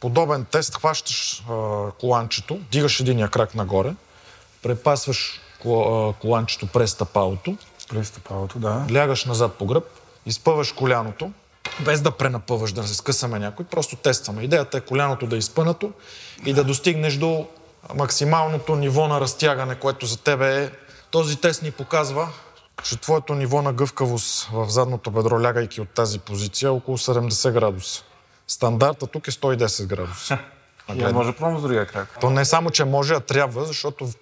[0.00, 1.54] подобен тест хващаш а,
[2.00, 3.94] коланчето, дигаш единия крак нагоре,
[4.62, 5.40] препасваш
[6.20, 7.56] коланчето през стъпалото,
[7.88, 8.86] През стъпалото, да.
[8.94, 9.84] лягаш назад по гръб,
[10.26, 11.30] изпъваш коляното,
[11.80, 14.42] без да пренапъваш, да се скъсаме някой, просто тестваме.
[14.42, 15.92] Идеята е коляното да е изпънато
[16.44, 17.46] и да достигнеш до
[17.94, 20.70] максималното ниво на разтягане, което за тебе е...
[21.10, 22.28] Този тест ни показва,
[22.84, 27.52] че твоето ниво на гъвкавост в задното бедро, лягайки от тази позиция, е около 70
[27.52, 28.02] градуса.
[28.48, 30.38] Стандарта тук е 110 градуса.
[30.94, 32.16] Я може пробвам с другия крак.
[32.20, 34.14] То не е само, че може, а трябва, защото в-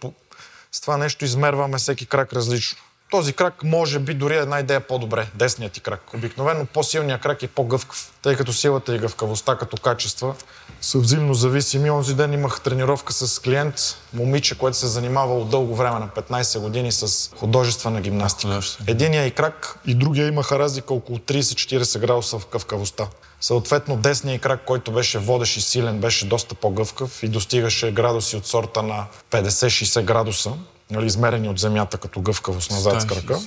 [0.73, 2.79] с това нещо измерваме всеки крак различно.
[3.11, 6.15] Този крак може би дори една идея по-добре, десният ти крак.
[6.15, 10.35] Обикновено по-силният крак е по-гъвкав, тъй като силата и гъвкавостта като качества
[10.81, 11.91] са взаимно зависими.
[11.91, 13.75] Онзи ден имах тренировка с клиент,
[14.13, 18.61] момиче, което се е занимавало дълго време, на 15 години, с художествена гимнастика.
[18.87, 23.07] Единия и крак и другия имаха разлика около 30-40 градуса в гъвкавостта.
[23.41, 28.47] Съответно, десният крак, който беше водещ и силен, беше доста по-гъвкав и достигаше градуси от
[28.47, 30.53] сорта на 50-60 градуса,
[30.91, 33.39] нали, измерени от земята като гъвкавост назад с крака.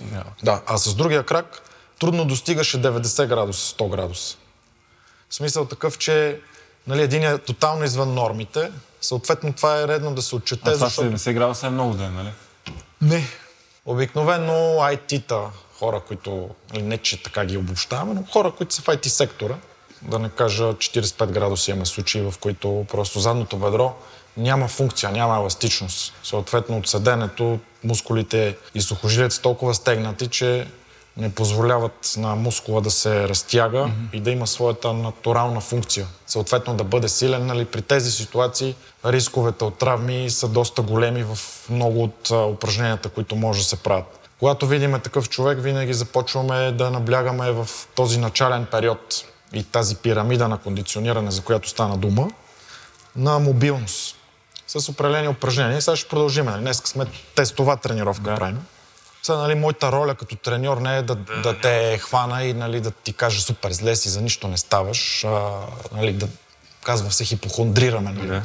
[0.44, 1.62] Да, а с другия крак
[2.00, 4.38] трудно достигаше 90 градуса, 100 градуса.
[5.30, 6.40] В смисъл такъв, че
[6.88, 8.72] нали, един е тотално извън нормите,
[9.02, 11.18] съответно това е редно да се отчете, А това защото...
[11.18, 12.32] 70 градуса е много зле, нали?
[13.02, 13.28] Не.
[13.86, 15.42] Обикновено IT-та,
[15.80, 19.56] хора, които, нали, не че така ги обобщаваме, но хора, които са в IT сектора,
[20.02, 23.96] да не кажа 45 градуса имаме случаи, в които просто задното бедро
[24.38, 26.14] няма функция, няма еластичност.
[26.24, 30.68] Съответно от седенето мускулите и сухожилията са толкова стегнати, че
[31.18, 34.14] не позволяват на мускула да се разтяга mm-hmm.
[34.14, 36.08] и да има своята натурална функция.
[36.28, 37.46] Съответно да бъде силен.
[37.46, 41.40] Нали, при тези ситуации рисковете от травми са доста големи в
[41.70, 44.30] много от а, упражненията, които може да се правят.
[44.40, 50.48] Когато видим такъв човек, винаги започваме да наблягаме в този начален период и тази пирамида
[50.48, 52.28] на кондициониране, за която стана дума,
[53.16, 54.16] на мобилност
[54.78, 55.82] с определени упражнения.
[55.82, 56.46] Сега ще продължим.
[56.46, 56.62] Нали?
[56.62, 57.06] Днес сме
[57.36, 58.36] тестова тренировка да.
[58.36, 58.66] правим.
[59.24, 62.82] Сега, нали, моята роля като треньор не е да, да, да те хвана и нали,
[62.82, 65.24] да ти кажа супер зле си, за нищо не ставаш.
[65.24, 65.52] А,
[65.92, 66.28] нали, да,
[66.84, 68.12] казва се хипохондрираме.
[68.12, 68.28] Нали?
[68.28, 68.44] Да.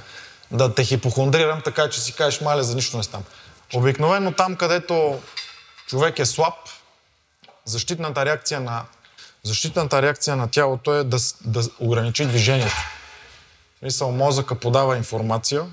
[0.50, 3.24] да те хипохондрирам, така че си кажеш, мале, за нищо не ставам.
[3.74, 5.20] Обикновено там, където
[5.86, 6.54] човек е слаб,
[7.64, 8.84] защитната реакция на,
[9.42, 12.74] защитната реакция на тялото е да, да ограничи движението.
[13.76, 15.66] В смисъл, мозъка подава информация,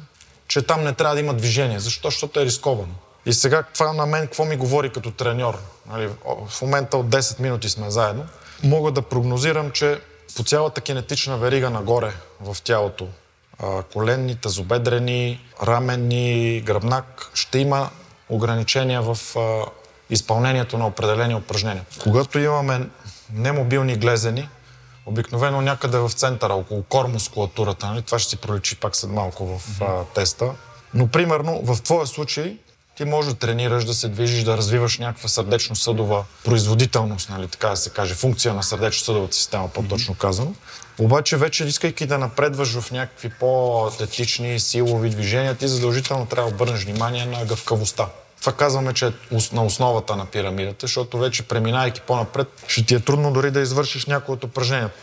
[0.51, 1.79] че там не трябва да има движение.
[1.79, 2.07] Защо?
[2.07, 2.93] Защото е рисковано.
[3.25, 5.57] И сега това на мен какво ми говори като треньор?
[5.91, 6.09] Нали,
[6.49, 8.25] в момента от 10 минути сме заедно.
[8.63, 9.99] Мога да прогнозирам, че
[10.35, 13.07] по цялата кинетична верига нагоре в тялото,
[13.93, 17.89] коленни, тазобедрени, раменни, гръбнак, ще има
[18.29, 19.17] ограничения в
[20.09, 21.85] изпълнението на определени упражнения.
[22.03, 22.87] Когато имаме
[23.33, 24.49] немобилни глезени,
[25.05, 28.01] обикновено някъде в центъра, около кор мускулатурата, нали?
[28.01, 30.01] това ще си проличи пак след малко в mm-hmm.
[30.01, 30.51] а, теста.
[30.93, 32.57] Но примерно в твоя случай
[32.97, 37.75] ти можеш да тренираш, да се движиш, да развиваш някаква сърдечно-съдова производителност, нали, така да
[37.75, 40.53] се каже, функция на сърдечно-съдовата система, по-точно казано.
[40.99, 46.83] Обаче вече, искайки да напредваш в някакви по-атлетични, силови движения, ти задължително трябва да обърнеш
[46.83, 48.07] внимание на гъвкавостта.
[48.41, 49.11] Това казваме, че е
[49.53, 54.05] на основата на пирамидата, защото вече преминайки по-напред, ще ти е трудно дори да извършиш
[54.05, 54.95] някои от упражненията.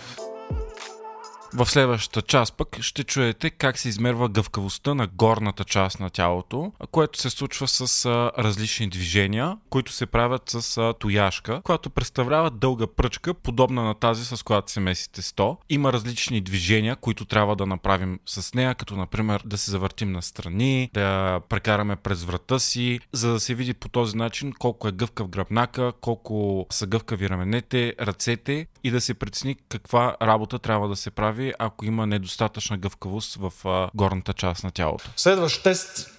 [1.55, 6.73] В следващата част пък ще чуете как се измерва гъвкавостта на горната част на тялото,
[6.91, 8.07] което се случва с
[8.39, 14.43] различни движения, които се правят с тояшка, която представлява дълга пръчка, подобна на тази, с
[14.43, 15.57] която се месите 100.
[15.69, 20.23] Има различни движения, които трябва да направим с нея, като например да се завъртим на
[20.23, 24.93] страни, да прекараме през врата си, за да се види по този начин колко е
[24.93, 30.97] гъвкав гръбнака, колко са гъвкави раменете, ръцете и да се прецени каква работа трябва да
[30.97, 35.11] се прави ако има недостатъчна гъвкавост в а, горната част на тялото.
[35.17, 36.11] Следващ тест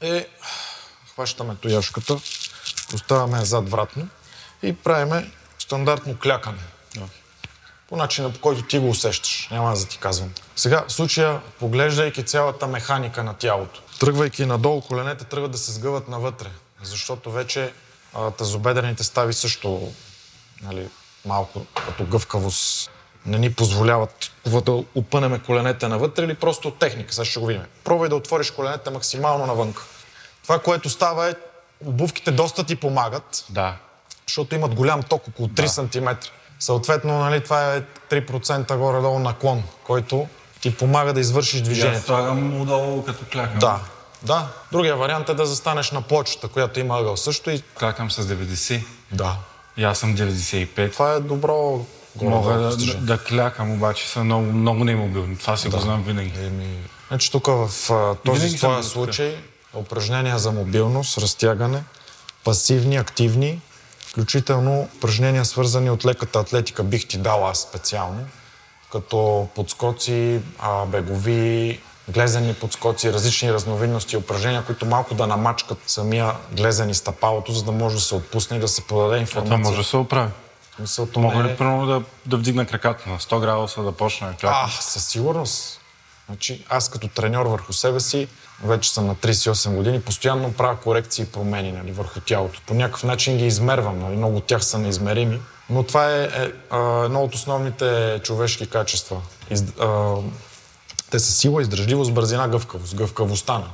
[0.00, 0.26] е
[1.12, 2.20] хващаме тояшката,
[2.90, 4.08] поставяме я зад вратно
[4.62, 6.62] и правиме стандартно клякане.
[6.94, 7.08] Да.
[7.88, 9.48] По начина, по който ти го усещаш.
[9.50, 10.30] Няма да ти казвам.
[10.56, 16.08] Сега, в случая, поглеждайки цялата механика на тялото, тръгвайки надолу, коленете тръгват да се сгъват
[16.08, 16.48] навътре,
[16.82, 17.72] защото вече
[18.14, 19.92] а, тазобедрените стави също
[20.62, 20.88] нали,
[21.24, 22.90] малко като гъвкавост
[23.26, 27.14] не ни позволяват да опънеме коленете навътре или просто от техника.
[27.14, 27.62] Сега ще го видим.
[27.84, 29.74] Пробвай да отвориш коленете максимално навън.
[30.42, 31.34] Това, което става е,
[31.86, 33.44] обувките доста ти помагат.
[33.50, 33.76] Да.
[34.26, 35.68] Защото имат голям ток, около 3 да.
[35.68, 36.08] см.
[36.60, 40.28] Съответно, нали, това е 3% горе-долу наклон, който
[40.60, 41.98] ти помага да извършиш движението.
[41.98, 43.58] Аз слагам отдолу като клякам.
[43.58, 43.80] Да.
[44.22, 44.48] Да.
[44.72, 47.62] Другия вариант е да застанеш на почта, която има ъгъл също и...
[47.78, 48.84] Клякам с 90.
[49.12, 49.36] Да.
[49.80, 50.92] И аз съм 95.
[50.92, 51.86] Това е добро
[52.22, 55.36] Мога да, да, да клякам, обаче са много, много немобилни.
[55.36, 55.76] Това си да.
[55.76, 56.32] го знам винаги.
[56.44, 56.76] Еми,
[57.08, 57.70] значи тук в
[58.24, 59.36] този твоя случай
[59.74, 61.82] упражнения за мобилност, разтягане,
[62.44, 63.60] пасивни, активни,
[64.06, 68.20] включително упражнения свързани от леката атлетика бих ти дал аз специално,
[68.92, 71.80] като подскоци, а, бегови,
[72.10, 77.72] глезени подскоци, различни разновидности упражнения, които малко да намачкат самия глезен и стъпалото, за да
[77.72, 79.56] може да се отпусне и да се подаде информация.
[79.56, 80.30] Това може да се оправи.
[80.78, 84.68] Мисълто Мога ли примерно да, да вдигна краката на 100 градуса, да почне да А,
[84.68, 85.80] със сигурност.
[86.26, 88.28] Значи, аз като треньор върху себе си,
[88.64, 92.60] вече съм на 38 години, постоянно правя корекции и промени нали, върху тялото.
[92.66, 95.40] По някакъв начин ги измервам, нали, много от тях са неизмерими.
[95.70, 96.50] Но това е, е, е
[97.04, 99.20] едно от основните човешки качества.
[99.50, 99.64] Из, е,
[101.10, 102.94] те са сила, издръжливост, бързина, гъвкавост.
[102.94, 103.52] Гъвкавостта.
[103.58, 103.70] на.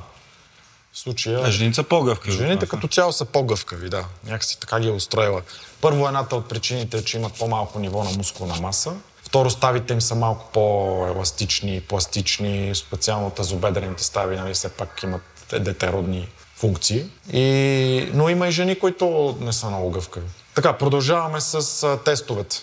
[0.93, 1.41] В случая...
[1.43, 2.37] А жените са по-гъвкави.
[2.37, 4.05] Жените като цяло са по-гъвкави, да.
[4.25, 5.41] Някакси така ги е устроила.
[5.81, 8.93] Първо, едната от причините е, че имат по-малко ниво на мускулна маса.
[9.23, 15.21] Второ, ставите им са малко по-еластични, пластични, специално тазобедрените стави, нали, все пак имат
[15.59, 17.05] детеродни функции.
[17.33, 18.11] И...
[18.13, 20.27] Но има и жени, които не са много гъвкави.
[20.55, 22.57] Така, продължаваме с тестовете.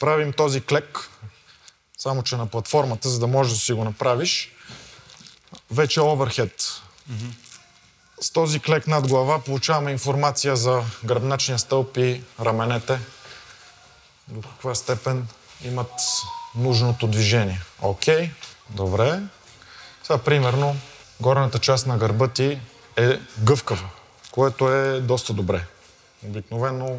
[0.00, 1.10] Правим този клек,
[2.04, 4.52] само че на платформата, за да можеш да си го направиш.
[5.70, 6.52] Вече оверхед.
[6.60, 7.32] Mm-hmm.
[8.20, 12.98] С този клек над глава получаваме информация за гръбначния стълб и раменете.
[14.28, 15.26] До каква степен
[15.64, 15.92] имат
[16.54, 17.60] нужното движение.
[17.82, 18.30] Окей, okay,
[18.70, 19.20] добре.
[20.02, 20.76] Сега, примерно,
[21.20, 22.60] горната част на гърба ти
[22.96, 23.88] е гъвкава,
[24.30, 25.66] което е доста добре.
[26.24, 26.98] Обикновено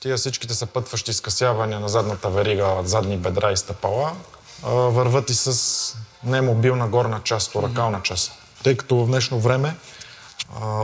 [0.00, 4.16] тия всичките съпътващи скъсявания на задната верига, задни бедра и стъпала,
[4.62, 8.32] върват и с немобилна горна част, оракална част.
[8.62, 9.76] Тъй като в днешно време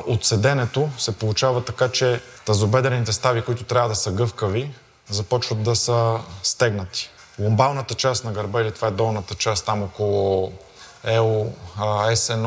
[0.06, 4.74] от седенето се получава така, че тазобедрените стави, които трябва да са гъвкави,
[5.10, 7.10] започват да са стегнати.
[7.40, 10.52] Ломбалната част на гърба, или това е долната част там около
[11.06, 12.42] L, S1,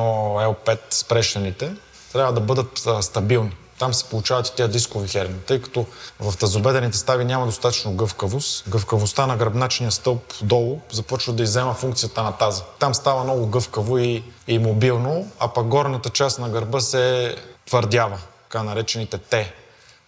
[0.56, 1.76] L5 спрешените,
[2.14, 3.56] трябва да бъдат стабилни.
[3.82, 5.86] Там се получават и тези дискови херни, тъй като
[6.20, 8.70] в тазобедрените стави няма достатъчно гъвкавост.
[8.70, 12.64] Гъвкавостта на гръбначния стълб долу започва да иззема функцията на таза.
[12.80, 18.18] Там става много гъвкаво и, и мобилно, а пък горната част на гърба се твърдява,
[18.44, 19.46] така наречените Т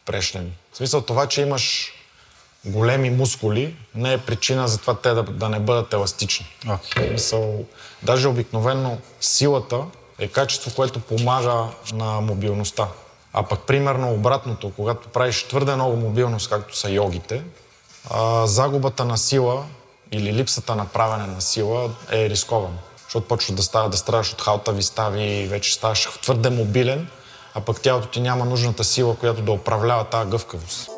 [0.06, 0.52] прешлени.
[0.74, 1.94] В смисъл това, че имаш
[2.66, 6.46] големи мускули, не е причина за това те да, да не бъдат еластични.
[6.66, 7.12] Okay.
[7.12, 7.66] Мисъл,
[8.04, 9.84] даже обикновено силата
[10.20, 12.88] е качество, което помага на мобилността.
[13.34, 17.44] А пък примерно обратното, когато правиш твърде много мобилност, както са йогите,
[18.10, 19.66] а, загубата на сила
[20.12, 22.78] или липсата на правене на сила е рискована.
[23.04, 27.08] Защото почва да, става, да страдаш от халтави стави, вече ставаш твърде мобилен,
[27.54, 30.93] а пък тялото ти няма нужната сила, която да управлява тази гъвкавост.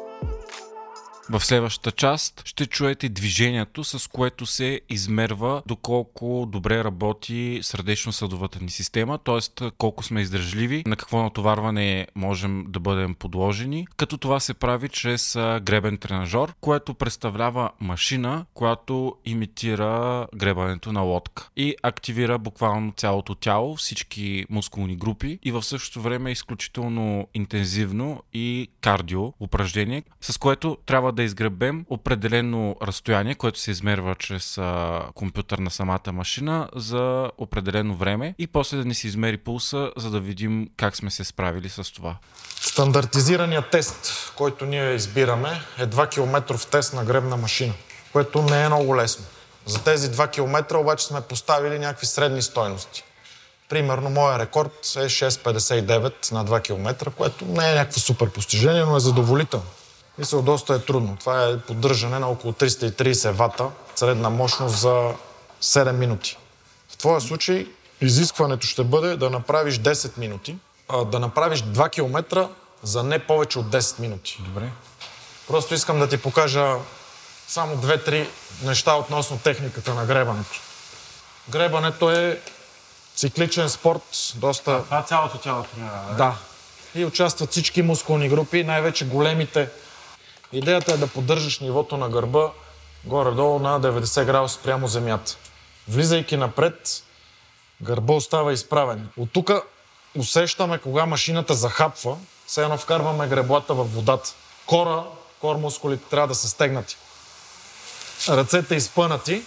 [1.30, 8.70] В следващата част ще чуете движението, с което се измерва доколко добре работи сърдечно-съдовата ни
[8.70, 9.70] система, т.е.
[9.78, 15.34] колко сме издържливи, на какво натоварване можем да бъдем подложени, като това се прави чрез
[15.62, 23.76] гребен тренажор, което представлява машина, която имитира гребането на лодка и активира буквално цялото тяло,
[23.76, 31.15] всички мускулни групи и в същото време изключително интензивно и кардио упражнение, с което трябва
[31.16, 37.96] да изгребем определено разстояние, което се измерва чрез а, компютър на самата машина за определено
[37.96, 41.70] време и после да ни се измери пулса, за да видим как сме се справили
[41.70, 42.16] с това.
[42.62, 47.74] Стандартизираният тест, който ние избираме е 2 км тест на гребна машина,
[48.12, 49.26] което не е много лесно.
[49.66, 53.04] За тези 2 км обаче сме поставили някакви средни стойности.
[53.70, 58.96] Примерно, моя рекорд е 6,59 на 2 км, което не е някакво супер постижение, но
[58.96, 59.66] е задоволително.
[60.18, 61.18] Мисля, доста е трудно.
[61.20, 65.14] Това е поддържане на около 330 вата, средна мощност за
[65.62, 66.38] 7 минути.
[66.90, 67.68] В твоя случай
[68.02, 70.58] изискването ще бъде да направиш 10 минути,
[70.90, 72.50] а, да направиш 2 км
[72.84, 74.38] за не повече от 10 минути.
[74.46, 74.70] Добре.
[75.48, 76.76] Просто искам да ти покажа
[77.48, 78.28] само 2-3
[78.64, 80.62] неща относно техниката на гребането.
[81.50, 82.42] Гребането е
[83.16, 84.84] цикличен спорт, доста...
[84.84, 86.16] това цялото тяло да?
[86.18, 86.36] Да.
[86.96, 89.70] И участват всички мускулни групи, най-вече големите
[90.56, 92.52] Идеята е да поддържаш нивото на гърба
[93.04, 95.36] горе-долу на 90 градуса прямо земята.
[95.88, 97.04] Влизайки напред,
[97.82, 99.10] гърба остава изправен.
[99.18, 99.52] От тук
[100.18, 104.34] усещаме кога машината захапва, все едно вкарваме греблата в водата.
[104.66, 105.04] Кора,
[105.42, 106.98] кор мускулите трябва да са стегнати.
[108.30, 109.42] Ръцете изпънати.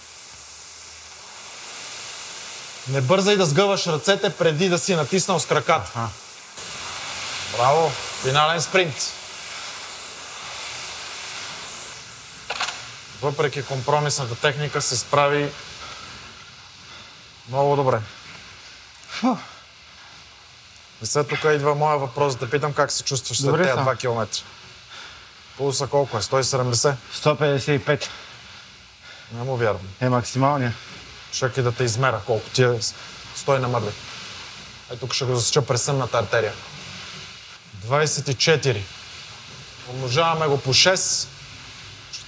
[2.87, 6.09] Не бързай да сгъваш ръцете преди да си натиснал с краката.
[7.57, 7.91] Браво!
[8.21, 9.18] Финален спринт.
[13.21, 15.51] Въпреки компромисната техника, се справи
[17.49, 17.99] много добре.
[21.01, 23.85] И след тук идва моя въпрос да питам как се чувстваш след тези съм.
[23.85, 24.43] 2 км.
[25.57, 26.21] Пулса колко е?
[26.21, 26.95] 170?
[27.15, 28.07] 155
[29.31, 29.87] Не му вярвам.
[30.01, 30.73] е максималния.
[31.31, 32.79] Чакай да те измера колко ти е.
[33.35, 33.91] Стой на мърли.
[34.91, 36.53] Ей тук ще го засеча през съмната артерия.
[37.87, 38.81] 24.
[39.89, 41.27] Умножаваме го по 6.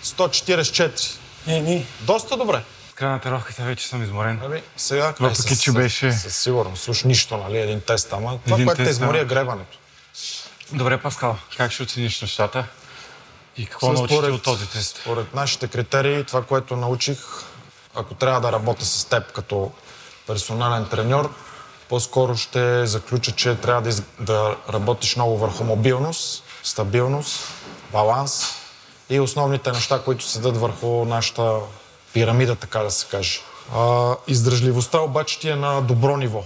[0.04, 1.18] 144.
[1.48, 1.86] Еми.
[2.02, 2.64] Доста добре.
[2.96, 4.42] Край на тренировката вече съм изморен.
[4.46, 5.14] Ами, сега...
[5.20, 6.84] Въпреки, Е, че беше- Със сигурност.
[6.84, 7.58] Слуш нищо, нали?
[7.58, 9.78] Един тест, ама това, Един което те тест, измори е гребането.
[10.72, 12.66] Добре, Паскал, как ще оцениш нещата?
[13.58, 14.98] И какво научихте Според- от този тест?
[14.98, 17.18] Според нашите критерии, това, което научих,
[17.96, 19.72] ако трябва да работя с теб като
[20.28, 21.34] персонален треньор,
[21.90, 24.02] по-скоро ще заключа, че трябва да, из...
[24.20, 27.40] да работиш много върху мобилност, стабилност,
[27.92, 28.46] баланс
[29.12, 31.60] и основните неща, които седат върху нашата
[32.14, 33.40] пирамида, така да се каже.
[33.76, 36.44] А, издръжливостта обаче ти е на добро ниво,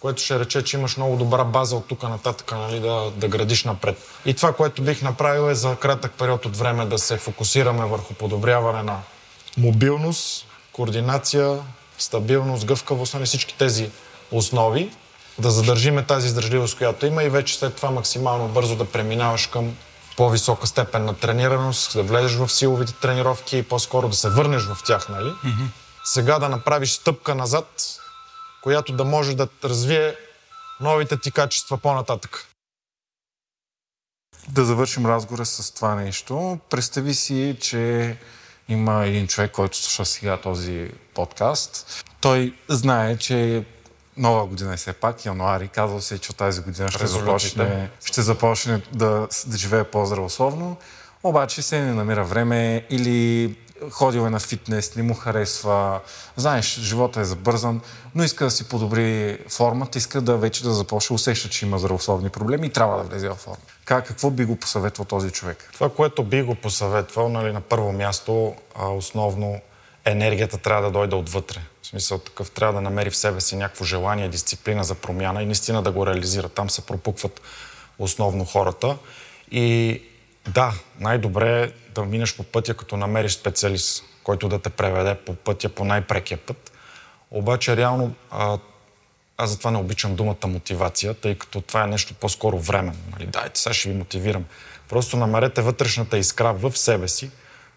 [0.00, 3.64] което ще рече, че имаш много добра база от тук нататък нали, да, да градиш
[3.64, 3.98] напред.
[4.26, 8.14] И това, което бих направил е за кратък период от време да се фокусираме върху
[8.14, 8.98] подобряване на
[9.56, 11.58] мобилност, координация,
[11.98, 13.90] стабилност, гъвкавост, нали, всички тези
[14.30, 14.90] основи,
[15.38, 19.76] да задържиме тази издържливост, която има и вече след това максимално бързо да преминаваш към
[20.16, 24.78] по-висока степен на тренираност, да влезеш в силовите тренировки и по-скоро да се върнеш в
[24.84, 25.30] тях, нали?
[25.30, 25.66] Mm-hmm.
[26.04, 27.98] Сега да направиш стъпка назад,
[28.62, 30.16] която да може да развие
[30.80, 32.48] новите ти качества по-нататък.
[34.48, 36.58] да завършим разговора с това нещо.
[36.70, 38.16] Представи си, че
[38.68, 42.04] има един човек, който слуша сега този подкаст.
[42.20, 43.64] Той знае, че
[44.16, 45.68] нова година е все пак, януари.
[45.68, 50.76] Казал се, че от тази година ще започне, ще започне да, да живее по-здравословно.
[51.22, 53.56] Обаче се не намира време или
[53.90, 56.00] ходил е на фитнес, не му харесва.
[56.36, 57.80] Знаеш, живота е забързан,
[58.14, 62.28] но иска да си подобри формата, иска да вече да започне, усеща, че има здравословни
[62.28, 63.56] проблеми и трябва да влезе в форма.
[63.84, 65.70] Как, какво би го посъветвал този човек?
[65.72, 69.60] Това, което би го посъветвал, нали, на първо място, а, основно
[70.04, 71.60] енергията трябва да дойде отвътре.
[71.92, 75.82] Смисъл такъв трябва да намери в себе си някакво желание, дисциплина за промяна и наистина
[75.82, 76.48] да го реализира.
[76.48, 77.40] Там се пропукват
[77.98, 78.98] основно хората.
[79.50, 80.02] И
[80.48, 85.34] да, най-добре е да минеш по пътя, като намериш специалист, който да те преведе по
[85.34, 86.72] пътя, по най-прекия път.
[87.30, 88.58] Обаче реално а,
[89.36, 93.02] аз затова не обичам думата мотивация, тъй като това е нещо по-скоро временно.
[93.12, 93.26] Нали?
[93.26, 94.44] Дайте, сега ще ви мотивирам.
[94.88, 97.30] Просто намерете вътрешната искра в себе си,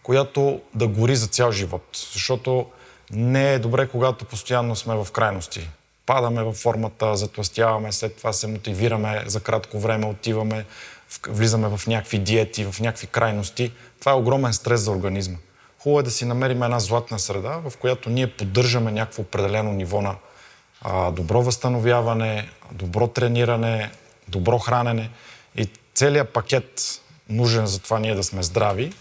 [0.03, 1.83] която да гори за цял живот.
[2.13, 2.65] Защото
[3.11, 5.69] не е добре, когато постоянно сме в крайности.
[6.05, 10.65] Падаме във формата, затластяваме, след това се мотивираме за кратко време, отиваме,
[11.27, 13.71] влизаме в някакви диети, в някакви крайности.
[13.99, 15.37] Това е огромен стрес за организма.
[15.79, 20.01] Хубаво е да си намерим една златна среда, в която ние поддържаме някакво определено ниво
[20.01, 20.15] на
[20.81, 23.91] а, добро възстановяване, добро трениране,
[24.27, 25.09] добро хранене
[25.55, 28.93] и целият пакет, нужен за това ние да сме здрави,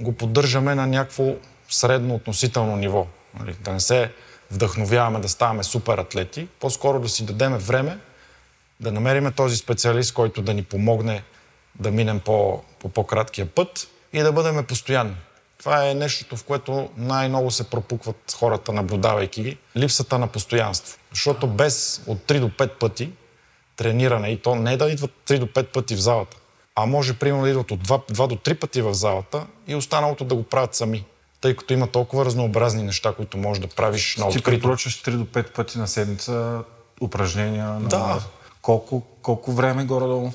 [0.00, 1.34] го поддържаме на някакво
[1.68, 3.06] средно относително ниво.
[3.40, 3.56] Нали?
[3.60, 4.12] Да не се
[4.50, 7.98] вдъхновяваме да ставаме супер атлети, по-скоро да си дадеме време
[8.80, 11.22] да намериме този специалист, който да ни помогне
[11.78, 12.62] да минем по
[12.94, 15.16] по-краткия път и да бъдем постоянни.
[15.58, 19.58] Това е нещото, в което най-много се пропукват хората, наблюдавайки ги.
[19.76, 20.98] Липсата на постоянство.
[21.10, 23.12] Защото без от 3 до 5 пъти
[23.76, 26.36] трениране, и то не да идват 3 до 5 пъти в залата,
[26.74, 30.24] а може примерно да идват от 2, 2 до 3 пъти в залата и останалото
[30.24, 31.04] да го правят сами.
[31.42, 34.60] Тъй като има толкова разнообразни неща, които можеш да правиш на Ти открито.
[34.60, 36.58] препоръчваш 3 до 5 пъти на седмица
[37.00, 38.20] упражнения на Да.
[38.62, 40.32] колко, колко време горе-долу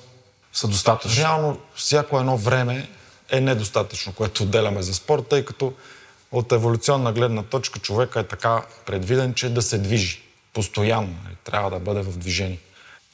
[0.53, 1.23] са достатъчни?
[1.23, 2.89] Реално всяко едно време
[3.29, 5.73] е недостатъчно, което отделяме за спорт, тъй като
[6.31, 10.21] от еволюционна гледна точка човека е така предвиден, че да се движи
[10.53, 11.15] постоянно.
[11.23, 12.59] нали, Трябва да бъде в движение.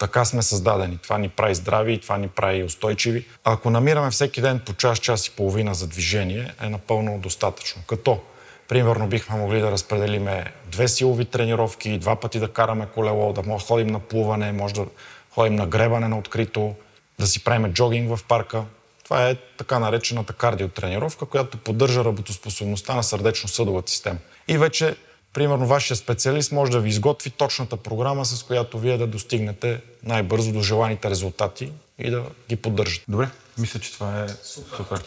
[0.04, 0.98] Така сме създадени.
[0.98, 3.26] Това ни прави здрави и това ни прави устойчиви.
[3.44, 7.82] Ако намираме всеки ден по час, час и половина за движение, е напълно достатъчно.
[7.88, 8.20] Като,
[8.68, 13.64] примерно, бихме могли да разпределиме две силови тренировки, два пъти да караме колело, да може
[13.64, 14.86] да ходим на плуване, може да
[15.32, 16.76] ходим на гребане на открито,
[17.20, 18.64] да си правим джогинг в парка.
[19.04, 24.20] Това е така наречената кардиотренировка, която поддържа работоспособността на сърдечно-съдовата система.
[24.48, 24.96] И вече,
[25.34, 30.52] примерно, вашия специалист може да ви изготви точната програма, с която вие да достигнете най-бързо
[30.52, 33.06] до желаните резултати и да ги поддържате.
[33.08, 35.04] Добре, мисля, че това е супер.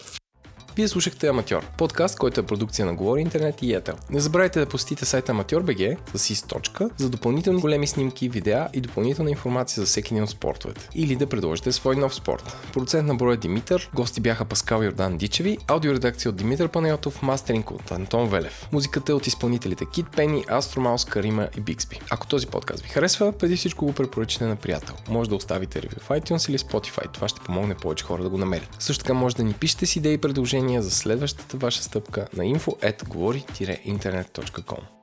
[0.77, 3.95] Вие слушахте Аматьор, подкаст, който е продукция на Говори Интернет и Етел.
[4.11, 9.31] Не забравяйте да посетите сайта Amateur.bg с източка за допълнителни големи снимки, видеа и допълнителна
[9.31, 10.89] информация за всеки един от спортовете.
[10.95, 12.57] Или да предложите свой нов спорт.
[12.73, 17.91] Продуцент на броя Димитър, гости бяха Паскал Йордан Дичеви, аудиоредакция от Димитър Панайотов, мастеринг от
[17.91, 18.69] Антон Велев.
[18.73, 22.01] Музиката е от изпълнителите Кит Пени, Астромаус, Карима и Биксби.
[22.11, 24.95] Ако този подкаст ви харесва, преди всичко го препоръчате на приятел.
[25.09, 27.13] Може да оставите ревю в iTunes или Spotify.
[27.13, 28.69] Това ще помогне повече хора да го намерят.
[28.79, 32.45] Също така може да ни пишете с идеи и предложения за следващата ваша стъпка на
[32.45, 34.96] info at говори-интернет.com.